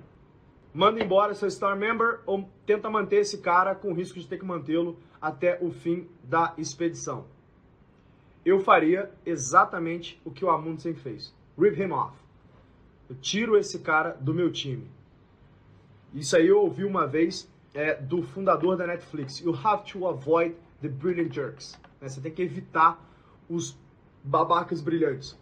[0.74, 4.46] Manda embora seu Star Member ou tenta manter esse cara com risco de ter que
[4.46, 7.26] mantê-lo até o fim da expedição?
[8.46, 11.34] Eu faria exatamente o que o Amundsen fez.
[11.58, 12.16] Rip him off.
[13.10, 14.88] Eu tiro esse cara do meu time.
[16.14, 19.40] Isso aí eu ouvi uma vez é, do fundador da Netflix.
[19.40, 21.78] You have to avoid the brilliant jerks.
[22.02, 22.10] Né?
[22.10, 23.00] Você tem que evitar
[23.50, 23.78] os
[24.24, 25.38] babacas brilhantes.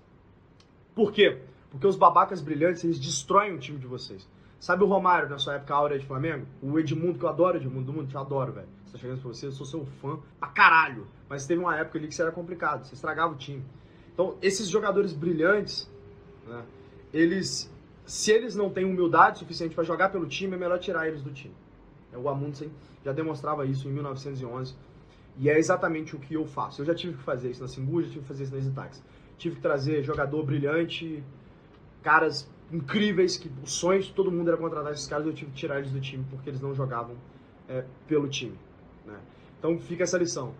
[0.96, 1.42] Por quê?
[1.70, 4.28] Porque os babacas brilhantes, eles destroem o time de vocês.
[4.60, 6.48] Sabe o Romário na sua época áurea de Flamengo?
[6.62, 8.68] O Edmundo, que eu adoro Edmundo, do mundo, te adoro, velho.
[8.86, 11.08] Você tá chegando pra você, eu sou seu fã pra caralho.
[11.30, 13.64] Mas teve uma época ali que isso era complicado, você estragava o time.
[14.14, 15.88] Então, esses jogadores brilhantes,
[16.48, 16.64] né,
[17.14, 17.72] eles,
[18.06, 21.32] se eles não têm humildade suficiente para jogar pelo time, é melhor tirar eles do
[21.32, 21.54] time.
[22.16, 22.72] O Amundsen
[23.06, 24.76] já demonstrava isso em 1911
[25.40, 26.82] e é exatamente o que eu faço.
[26.82, 29.04] Eu já tive que fazer isso na Simbu, já tive que fazer isso na Zitax.
[29.38, 31.24] Tive que trazer jogador brilhante,
[32.02, 35.78] caras incríveis, que os sonhos todo mundo era contratar esses caras, eu tive que tirar
[35.78, 37.16] eles do time porque eles não jogavam
[37.70, 38.58] é, pelo time.
[39.06, 39.18] Né?
[39.60, 40.54] Então fica essa lição.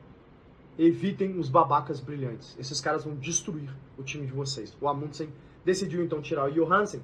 [0.78, 2.56] Evitem os babacas brilhantes.
[2.60, 4.78] Esses caras vão destruir o time de vocês.
[4.80, 5.30] O Amundsen
[5.66, 7.02] decidiu então tirar o Johansen,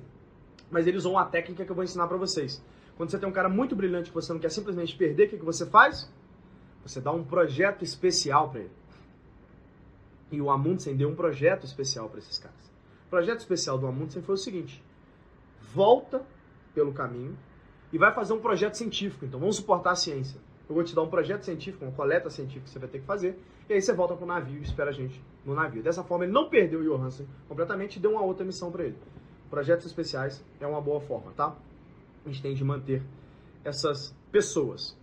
[0.69, 2.63] mas eles usam a técnica que eu vou ensinar para vocês.
[2.95, 5.37] Quando você tem um cara muito brilhante que você não quer simplesmente perder, o que,
[5.37, 6.07] que você faz?
[6.83, 8.71] Você dá um projeto especial para ele.
[10.31, 12.71] E o Amundsen deu um projeto especial para esses caras.
[13.07, 14.83] O projeto especial do Amundsen foi o seguinte:
[15.73, 16.25] volta
[16.73, 17.37] pelo caminho
[17.91, 19.25] e vai fazer um projeto científico.
[19.25, 20.39] Então vamos suportar a ciência.
[20.67, 23.05] Eu vou te dar um projeto científico, uma coleta científica que você vai ter que
[23.05, 23.37] fazer,
[23.69, 25.83] e aí você volta pro navio e espera a gente no navio.
[25.83, 28.97] Dessa forma, ele não perdeu o Johansen completamente e deu uma outra missão para ele.
[29.49, 31.55] Projetos especiais é uma boa forma, tá?
[32.25, 33.03] A gente tem de manter
[33.63, 34.97] essas pessoas.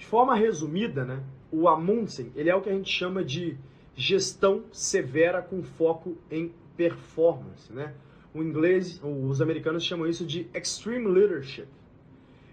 [0.00, 1.22] De forma resumida, né,
[1.52, 3.58] o Amundsen, ele é o que a gente chama de
[3.94, 7.94] gestão severa com foco em performance, né?
[8.32, 11.68] O inglês, os americanos chamam isso de extreme leadership.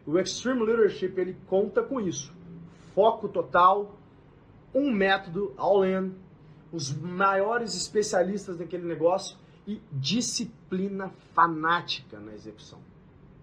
[0.06, 2.36] O extreme leadership ele conta com isso:
[2.94, 3.98] foco total,
[4.76, 6.14] um método all in,
[6.70, 12.80] os maiores especialistas daquele negócio e disciplina fanática na execução.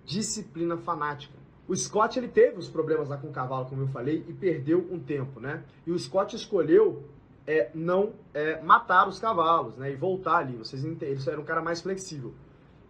[0.04, 1.43] Disciplina fanática.
[1.66, 4.86] O Scott ele teve os problemas lá com o cavalo, como eu falei, e perdeu
[4.90, 5.64] um tempo, né?
[5.86, 7.04] E o Scott escolheu
[7.46, 9.92] é, não é, matar os cavalos, né?
[9.92, 10.56] E voltar ali.
[10.56, 11.16] Vocês entendem?
[11.16, 12.34] Ele era um cara mais flexível.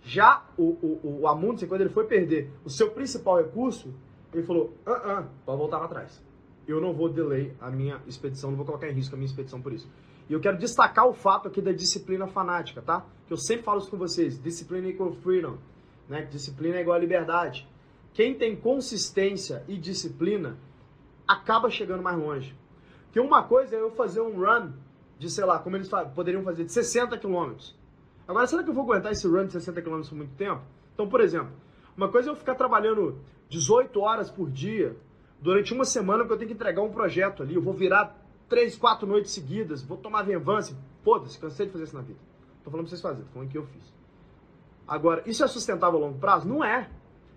[0.02, 3.94] Já o, o, o Amundsen, quando ele foi perder o seu principal recurso,
[4.32, 6.22] ele falou: ah, ah, pode voltar para trás.
[6.66, 9.60] Eu não vou delay a minha expedição, não vou colocar em risco a minha expedição
[9.60, 9.88] por isso.
[10.28, 13.04] E eu quero destacar o fato aqui da disciplina fanática, tá?
[13.26, 15.58] Que eu sempre falo isso com vocês: disciplina equal freedom,
[16.08, 16.22] né?
[16.22, 17.68] Disciplina é igual a liberdade.
[18.14, 20.56] Quem tem consistência e disciplina
[21.26, 22.56] acaba chegando mais longe.
[23.06, 24.72] Porque uma coisa é eu fazer um run
[25.18, 27.76] de, sei lá, como eles poderiam fazer, de 60 quilômetros.
[28.26, 30.62] Agora, será que eu vou aguentar esse run de 60 quilômetros por muito tempo?
[30.94, 31.52] Então, por exemplo,
[31.96, 34.96] uma coisa é eu ficar trabalhando 18 horas por dia
[35.40, 37.56] durante uma semana porque eu tenho que entregar um projeto ali.
[37.56, 38.16] Eu vou virar
[38.48, 40.76] 3, 4 noites seguidas, vou tomar venvança.
[41.02, 42.18] Foda-se, cansei de fazer isso na vida.
[42.62, 43.92] Tô falando pra vocês fazerem, tô falando que eu fiz.
[44.86, 46.48] Agora, isso é sustentável a longo prazo?
[46.48, 46.88] Não é.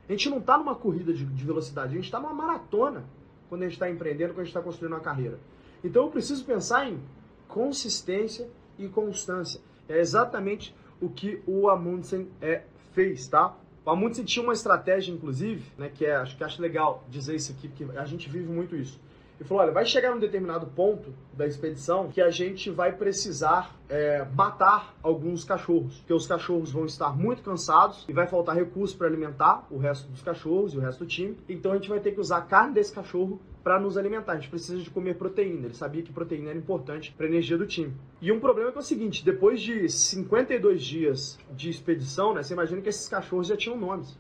[0.08, 3.04] A gente não tá numa corrida de, de velocidade, a gente tá numa maratona
[3.50, 5.40] quando a gente está empreendendo, quando a gente está construindo uma carreira.
[5.84, 7.00] Então eu preciso pensar em
[7.48, 9.60] consistência e constância.
[9.88, 13.56] É exatamente o que o Amundsen é, fez, tá?
[13.86, 17.52] O Amundsen tinha uma estratégia, inclusive, né, que é, acho que acho legal dizer isso
[17.52, 19.00] aqui, porque a gente vive muito isso.
[19.40, 23.76] Ele falou, olha, vai chegar num determinado ponto da expedição que a gente vai precisar
[23.88, 28.98] é, matar alguns cachorros, porque os cachorros vão estar muito cansados e vai faltar recurso
[28.98, 31.38] para alimentar o resto dos cachorros e o resto do time.
[31.48, 34.32] Então a gente vai ter que usar a carne desse cachorro para nos alimentar.
[34.32, 35.68] A gente precisa de comer proteína.
[35.68, 37.94] Ele sabia que proteína era importante para a energia do time.
[38.20, 42.54] E um problema é, é o seguinte, depois de 52 dias de expedição, né, você
[42.54, 44.18] imagina que esses cachorros já tinham nomes.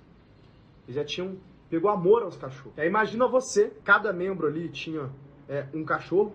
[0.86, 1.38] Eles já tinham
[1.70, 2.78] pegou amor aos cachorros.
[2.78, 5.10] Aí imagina você, cada membro ali tinha
[5.48, 6.34] é, um cachorro,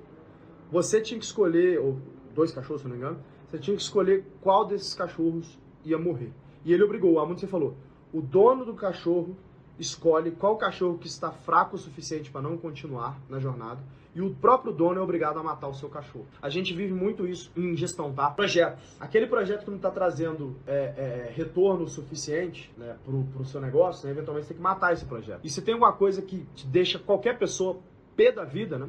[0.70, 1.99] você tinha que escolher, ou
[2.35, 6.33] dois cachorros, se não me engano, você tinha que escolher qual desses cachorros ia morrer.
[6.64, 7.76] E ele obrigou, o Amundsen falou,
[8.12, 9.37] o dono do cachorro
[9.78, 13.80] escolhe qual cachorro que está fraco o suficiente para não continuar na jornada
[14.14, 16.26] e o próprio dono é obrigado a matar o seu cachorro.
[16.40, 18.30] A gente vive muito isso em gestão, tá?
[18.30, 18.96] Projetos.
[19.00, 24.06] Aquele projeto que não está trazendo é, é, retorno suficiente né, para o seu negócio,
[24.06, 25.40] né, eventualmente você tem que matar esse projeto.
[25.42, 27.78] E se tem alguma coisa que te deixa qualquer pessoa
[28.16, 28.88] pé da vida, né?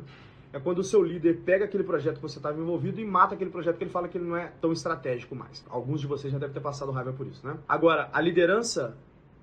[0.52, 3.50] É quando o seu líder pega aquele projeto que você estava envolvido e mata aquele
[3.50, 5.66] projeto que ele fala que ele não é tão estratégico mais.
[5.68, 7.58] Alguns de vocês já devem ter passado raiva por isso, né?
[7.68, 8.96] Agora, a liderança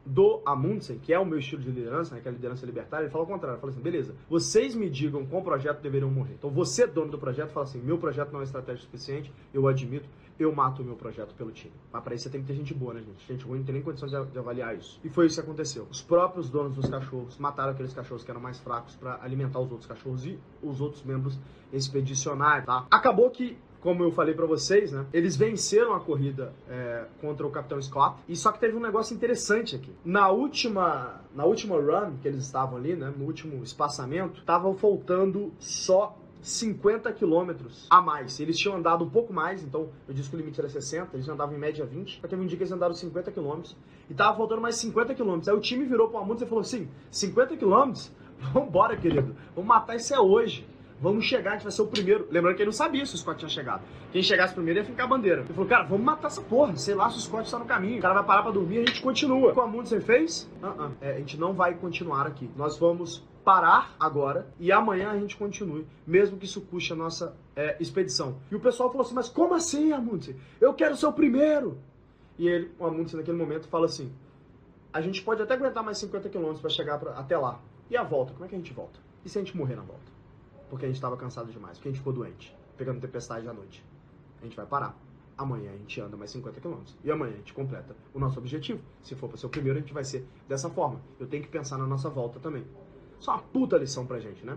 [0.04, 3.04] do Amundsen, que é o meu estilo de liderança, né, que é a liderança libertária,
[3.04, 6.34] ele fala o contrário, ele fala assim, beleza, vocês me digam qual projeto deveriam morrer.
[6.34, 10.08] Então você, dono do projeto, fala assim, meu projeto não é estratégico suficiente, eu admito,
[10.38, 11.74] eu mato o meu projeto pelo time.
[11.92, 13.26] Mas para isso você tem que ter gente boa, né, gente?
[13.26, 14.98] Gente ruim não tem nem condições de, de avaliar isso.
[15.04, 15.86] E foi isso que aconteceu.
[15.90, 19.70] Os próprios donos dos cachorros mataram aqueles cachorros que eram mais fracos para alimentar os
[19.70, 21.38] outros cachorros e os outros membros
[21.72, 22.86] expedicionários, tá?
[22.90, 25.06] Acabou que como eu falei para vocês, né?
[25.12, 28.20] Eles venceram a corrida é, contra o Capitão Scott.
[28.28, 29.92] E só que teve um negócio interessante aqui.
[30.04, 33.12] Na última, na última run que eles estavam ali, né?
[33.16, 38.38] No último espaçamento, estavam faltando só 50 quilômetros a mais.
[38.40, 41.28] Eles tinham andado um pouco mais, então eu disse que o limite era 60, eles
[41.28, 42.20] andavam em média 20.
[42.20, 43.76] Só teve um dia que eles andaram 50 quilômetros
[44.08, 45.48] e tava faltando mais 50 quilômetros.
[45.48, 48.10] Aí o time virou pro Amundsen e falou assim: 50 quilômetros?
[48.52, 49.36] Vambora, querido.
[49.54, 50.66] Vamos matar isso é hoje.
[51.00, 52.28] Vamos chegar, a gente vai ser o primeiro.
[52.30, 53.82] Lembrando que ele não sabia se o Scott tinha chegado.
[54.12, 55.40] Quem chegasse primeiro ia ficar a bandeira.
[55.40, 56.76] Ele falou, cara, vamos matar essa porra.
[56.76, 57.98] Sei lá se o Scott está no caminho.
[57.98, 59.50] O cara vai parar pra dormir e a gente continua.
[59.50, 60.50] O que o Amundsen fez?
[60.62, 60.90] Uh -uh.
[61.00, 62.50] É, a gente não vai continuar aqui.
[62.54, 67.34] Nós vamos parar agora e amanhã a gente continue, mesmo que isso custe a nossa
[67.56, 68.36] é, expedição.
[68.50, 70.36] E o pessoal falou assim, mas como assim, Amundsen?
[70.60, 71.78] Eu quero ser o primeiro!
[72.38, 74.12] E ele, o Amundsen naquele momento fala assim,
[74.92, 77.60] a gente pode até aguentar mais 50 quilômetros para chegar pra, até lá.
[77.90, 78.32] E a volta?
[78.32, 79.00] Como é que a gente volta?
[79.24, 80.19] E se a gente morrer na volta?
[80.70, 83.84] Porque a gente estava cansado demais, porque a gente ficou doente, pegando tempestade à noite.
[84.40, 84.96] A gente vai parar.
[85.36, 86.96] Amanhã a gente anda mais 50 quilômetros.
[87.02, 88.80] E amanhã a gente completa o nosso objetivo.
[89.02, 91.00] Se for para ser o primeiro, a gente vai ser dessa forma.
[91.18, 92.64] Eu tenho que pensar na nossa volta também.
[93.26, 94.56] É uma puta lição pra gente, né?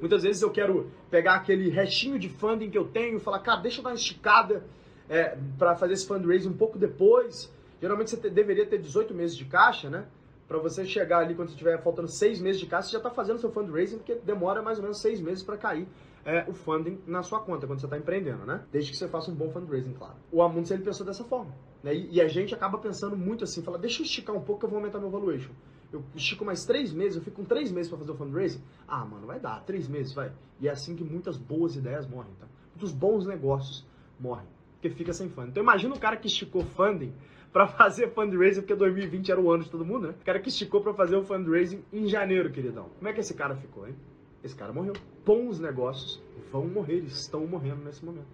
[0.00, 3.60] Muitas vezes eu quero pegar aquele restinho de funding que eu tenho e falar, cara,
[3.60, 4.64] deixa eu dar uma esticada
[5.08, 7.52] é, para fazer esse fundraising um pouco depois.
[7.80, 10.06] Geralmente você te, deveria ter 18 meses de caixa, né?
[10.48, 13.38] Para você chegar ali quando estiver faltando 6 meses de caixa, você já está fazendo
[13.38, 15.86] seu fundraising, porque demora mais ou menos 6 meses para cair
[16.24, 18.64] é, o funding na sua conta quando você está empreendendo, né?
[18.72, 20.16] Desde que você faça um bom fundraising, claro.
[20.32, 21.54] O Amundsen ele pensou dessa forma.
[21.82, 21.94] Né?
[21.94, 24.66] E, e, a gente acaba pensando muito assim, fala, deixa eu esticar um pouco que
[24.66, 25.52] eu vou aumentar meu valuation.
[25.92, 28.62] Eu estico mais três meses, eu fico com três meses para fazer o fundraising.
[28.86, 30.32] Ah, mano, vai dar, três meses, vai.
[30.60, 32.46] E é assim que muitas boas ideias morrem, tá?
[32.74, 33.86] Muitos bons negócios
[34.18, 35.50] morrem, porque fica sem funding.
[35.50, 37.12] Então imagina o cara que esticou funding
[37.52, 40.14] para fazer fundraising, porque 2020 era o ano de todo mundo, né?
[40.20, 42.90] O cara que esticou para fazer o fundraising em janeiro, queridão.
[42.98, 43.94] Como é que esse cara ficou, hein?
[44.42, 44.94] Esse cara morreu.
[45.24, 46.22] Bons negócios
[46.52, 48.28] vão morrer, estão morrendo nesse momento.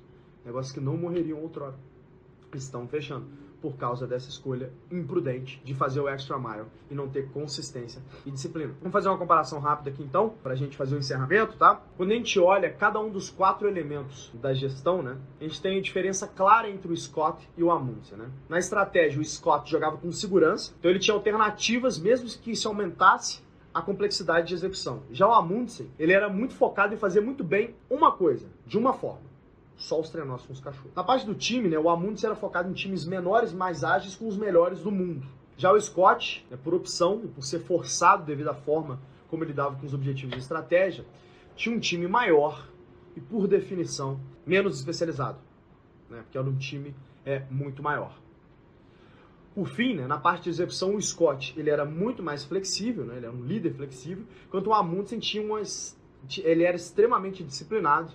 [0.45, 1.75] Negócios que não morreriam outrora.
[2.55, 3.27] Estão fechando
[3.65, 8.31] por causa dessa escolha imprudente de fazer o extra mile e não ter consistência e
[8.31, 8.75] disciplina.
[8.79, 11.81] Vamos fazer uma comparação rápida aqui então, para a gente fazer o encerramento, tá?
[11.97, 15.79] Quando a gente olha cada um dos quatro elementos da gestão, né, a gente tem
[15.79, 18.29] a diferença clara entre o Scott e o Amundsen, né?
[18.51, 23.43] Na estratégia, o Scott jogava com segurança, então ele tinha alternativas, mesmo que isso aumentasse
[23.73, 25.05] a complexidade de execução.
[25.11, 28.93] Já o Amundsen, ele era muito focado em fazer muito bem uma coisa, de uma
[28.93, 29.34] forma
[29.77, 30.95] só os treinamentos com os cachorros.
[30.95, 34.27] Na parte do time, né, o Amundsen era focado em times menores, mais ágeis, com
[34.27, 35.27] os melhores do mundo.
[35.57, 39.53] Já o Scott, né, por opção e por ser forçado devido à forma como ele
[39.53, 41.05] dava com os objetivos de estratégia,
[41.57, 42.69] tinha um time maior
[43.17, 45.39] e, por definição, menos especializado,
[46.09, 46.95] né, porque era um time
[47.25, 48.17] é, muito maior.
[49.55, 53.17] Por fim, né, na parte de execução, o Scott ele era muito mais flexível, né,
[53.17, 55.99] ele era um líder flexível, enquanto o Amundsen tinha umas,
[56.39, 58.13] ele era extremamente disciplinado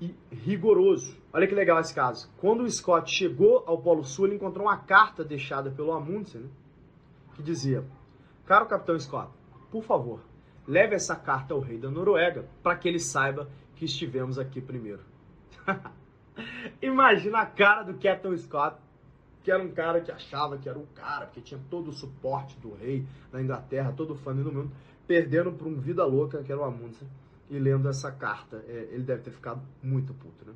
[0.00, 1.16] e rigoroso.
[1.32, 2.30] Olha que legal esse caso.
[2.38, 6.48] Quando o Scott chegou ao Polo Sul, ele encontrou uma carta deixada pelo Amundsen, né,
[7.34, 7.84] que dizia:
[8.46, 9.30] Caro Capitão Scott,
[9.70, 10.20] por favor,
[10.66, 15.02] leve essa carta ao rei da Noruega para que ele saiba que estivemos aqui primeiro.
[16.80, 18.76] Imagina a cara do Capitão Scott,
[19.42, 22.58] que era um cara que achava que era o cara, porque tinha todo o suporte
[22.60, 24.70] do rei da Inglaterra, todo o fã do mundo,
[25.06, 27.08] perdendo para um vida louca que era o Amundsen
[27.50, 28.64] e lendo essa carta.
[28.68, 30.52] É, ele deve ter ficado muito puto, né?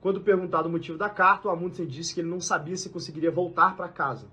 [0.00, 3.30] Quando perguntado o motivo da carta, o Amundsen disse que ele não sabia se conseguiria
[3.30, 4.26] voltar para casa.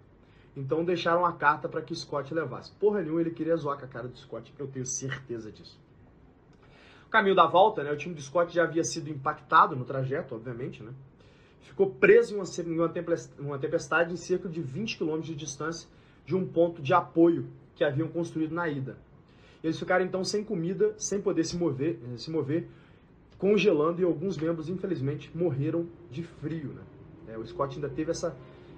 [0.55, 2.71] Então deixaram a carta para que Scott levasse.
[2.71, 5.79] Porra nenhuma, ele queria zoar com a cara do Scott, eu tenho certeza disso.
[7.05, 10.35] O caminho da volta, né, o time do Scott já havia sido impactado no trajeto,
[10.35, 10.91] obviamente, né?
[11.61, 12.79] Ficou preso em
[13.39, 15.87] uma tempestade em cerca de 20 km de distância
[16.25, 18.97] de um ponto de apoio que haviam construído na ida.
[19.63, 22.67] Eles ficaram então sem comida, sem poder se mover, eh, se mover
[23.37, 26.73] congelando e alguns membros, infelizmente, morreram de frio.
[26.73, 26.81] Né?
[27.29, 28.35] É, o Scott ainda teve essa,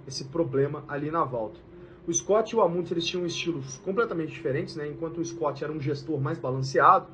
[0.07, 1.59] esse problema ali na volta.
[2.07, 4.87] O Scott e o Amundsen eles tinham estilos completamente diferentes, né?
[4.87, 7.07] enquanto o Scott era um gestor mais balanceado,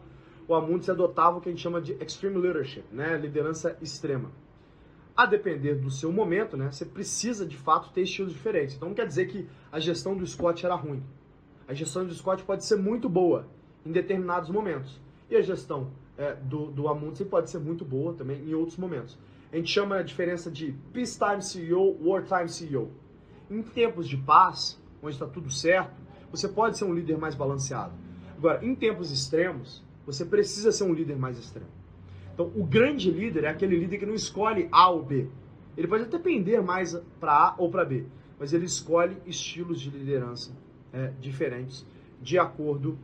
[0.47, 3.17] o Amundsen adotava o que a gente chama de extreme leadership, né?
[3.17, 4.31] liderança extrema.
[5.15, 6.71] A depender do seu momento, né?
[6.71, 8.75] você precisa de fato ter estilos diferentes.
[8.75, 11.03] Então não quer dizer que a gestão do Scott era ruim.
[11.67, 13.47] A gestão do Scott pode ser muito boa
[13.83, 15.01] em determinados momentos.
[15.29, 19.17] E a gestão é, do, do Amundsen pode ser muito boa também em outros momentos.
[19.51, 22.91] A gente chama a diferença de peacetime CEO, wartime CEO.
[23.49, 25.95] Em tempos de paz, onde está tudo certo,
[26.29, 27.93] você pode ser um líder mais balanceado.
[28.37, 31.69] Agora, em tempos extremos, você precisa ser um líder mais extremo.
[32.31, 35.29] Então, o grande líder é aquele líder que não escolhe A ou B.
[35.75, 38.05] Ele pode até pender mais para A ou para B,
[38.39, 40.51] mas ele escolhe estilos de liderança
[40.95, 41.85] é, diferentes
[42.21, 42.97] de acordo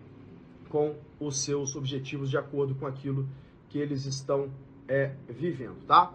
[0.69, 3.27] com os seus objetivos, de acordo com aquilo
[3.69, 4.49] que eles estão
[4.87, 6.11] é, vivendo, tá?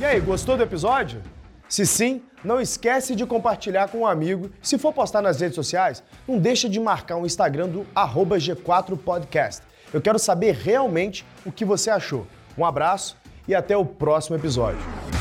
[0.00, 1.22] E aí, gostou do episódio?
[1.68, 4.48] Se sim, Não esquece de compartilhar com um amigo.
[4.62, 9.62] Se for postar nas redes sociais, não deixa de marcar o Instagram do G4podcast.
[9.92, 12.28] Eu quero saber realmente o que você achou.
[12.56, 13.16] Um abraço
[13.48, 15.17] e até o próximo episódio.